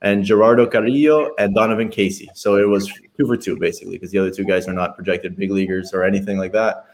[0.00, 2.28] and Gerardo Carrillo and Donovan Casey.
[2.34, 5.36] So it was two for two, basically, because the other two guys are not projected
[5.36, 6.86] big leaguers or anything like that.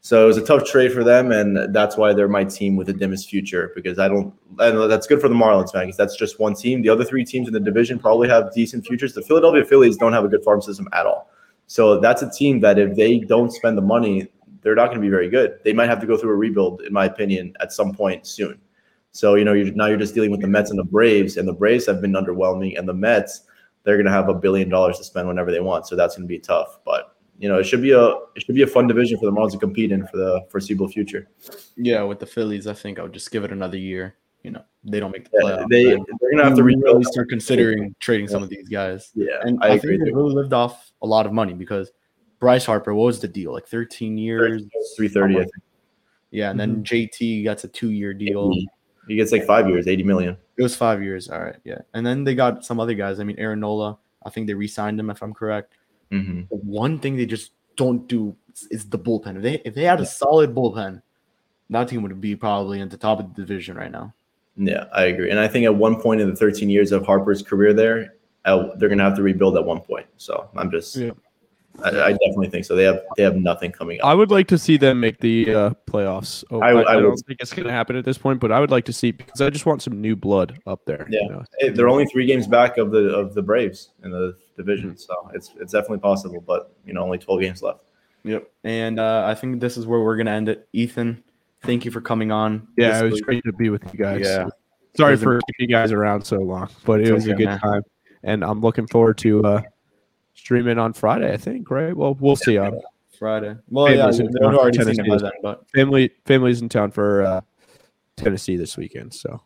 [0.00, 2.86] So it was a tough trade for them, and that's why they're my team with
[2.86, 3.72] the dimmest future.
[3.74, 5.86] Because I don't, know that's good for the Marlins, man.
[5.86, 6.82] Because that's just one team.
[6.82, 9.12] The other three teams in the division probably have decent futures.
[9.12, 11.30] The Philadelphia Phillies don't have a good farm system at all.
[11.66, 14.28] So that's a team that if they don't spend the money,
[14.62, 15.58] they're not going to be very good.
[15.64, 18.58] They might have to go through a rebuild, in my opinion, at some point soon.
[19.12, 21.46] So you know, you're, now you're just dealing with the Mets and the Braves, and
[21.46, 23.42] the Braves have been underwhelming, and the Mets
[23.84, 25.86] they're going to have a billion dollars to spend whenever they want.
[25.86, 27.07] So that's going to be tough, but
[27.38, 29.52] you know, it should be a it should be a fun division for the Marlins
[29.52, 31.28] to compete in for the foreseeable future.
[31.76, 34.16] Yeah, with the Phillies, I think I would just give it another year.
[34.42, 35.68] You know, they don't make the Yeah, playoffs.
[35.70, 36.96] they they're gonna have to rebuild.
[36.98, 39.10] really start considering trading some of these guys.
[39.14, 41.92] Yeah, And I I, think they really lived off a lot of money because
[42.38, 43.52] Bryce Harper, what was the deal?
[43.52, 44.62] Like 13 years.
[44.96, 45.52] Three thirty, I think.
[46.30, 46.82] Yeah, and then mm-hmm.
[46.82, 48.52] JT gets a two-year deal.
[49.08, 50.36] He gets like five years, eighty million.
[50.58, 51.28] It was five years.
[51.28, 51.78] All right, yeah.
[51.94, 53.20] And then they got some other guys.
[53.20, 53.98] I mean, Aaron Nola.
[54.24, 55.77] I think they re-signed him, if I'm correct.
[56.10, 59.36] Hmm The one thing they just don't do is, is the bullpen.
[59.36, 61.02] If they if they had a solid bullpen,
[61.70, 64.12] that team would be probably at the top of the division right now.
[64.56, 65.30] Yeah, I agree.
[65.30, 68.14] And I think at one point in the 13 years of Harper's career there,
[68.44, 70.06] uh, they're going to have to rebuild at one point.
[70.16, 71.12] So I'm just, Yeah.
[71.84, 72.74] I, I definitely think so.
[72.74, 74.06] They have they have nothing coming up.
[74.06, 76.42] I would like to see them make the uh, playoffs.
[76.50, 78.40] Oh, I I, I I don't would- think it's going to happen at this point,
[78.40, 81.06] but I would like to see because I just want some new blood up there.
[81.08, 81.28] you Yeah.
[81.28, 81.44] know?
[81.60, 85.14] Hey, they're only three games back of the of the Braves in the division, so
[85.34, 86.42] it's it's definitely possible.
[86.46, 87.84] But you know, only 12 games left.
[88.24, 88.50] Yep.
[88.64, 90.68] And uh, I think this is where we're gonna end it.
[90.74, 91.22] Ethan,
[91.62, 92.68] thank you for coming on.
[92.76, 94.20] Yeah, This it was great to be with you guys.
[94.24, 94.48] Yeah.
[94.96, 97.26] Sorry It was a- for keeping you guys around so long, but it It's was
[97.28, 97.58] a good man.
[97.60, 97.82] time,
[98.24, 99.62] and I'm looking forward to uh,
[100.34, 101.32] streaming on Friday.
[101.32, 101.96] I think, right?
[101.96, 102.58] Well, we'll see.
[102.58, 102.78] on
[103.18, 103.56] Friday.
[103.70, 105.70] Well, yeah, Families in they've town for already seen it Tennessee by this- then, but
[105.70, 107.40] family, families in town for uh,
[108.16, 109.40] Tennessee this weekend, so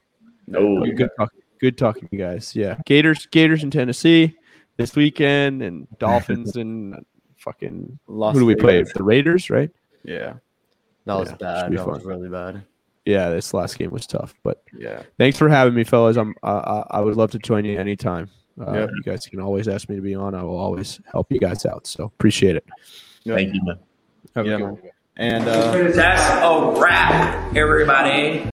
[0.55, 2.57] Oh, good talk, good talking to you guys.
[2.57, 4.37] Yeah, Gators, Gators in Tennessee
[4.77, 7.05] this weekend, and Dolphins and
[7.39, 8.79] fucking Las who do we play?
[8.79, 8.93] Vegas.
[8.95, 9.71] The Raiders, right?
[10.05, 10.35] Yeah,
[11.07, 11.71] that was Yeah, bad.
[11.71, 12.63] be That was really bad.
[13.05, 15.03] Yeah, this last game was tough, but Yeah.
[15.19, 16.17] thanks for having me, fellas.
[16.17, 18.31] I'm uh, I I would love to join you anytime.
[18.61, 18.91] Uh, Yep.
[18.95, 20.35] You guys can always ask me to be on.
[20.35, 21.87] I will always help you guys out.
[21.87, 22.65] So appreciate it.
[23.27, 23.79] thank you, man.
[24.37, 24.79] Have a Yeah, good one.
[25.17, 28.49] And uh, That's a wrap, everybody.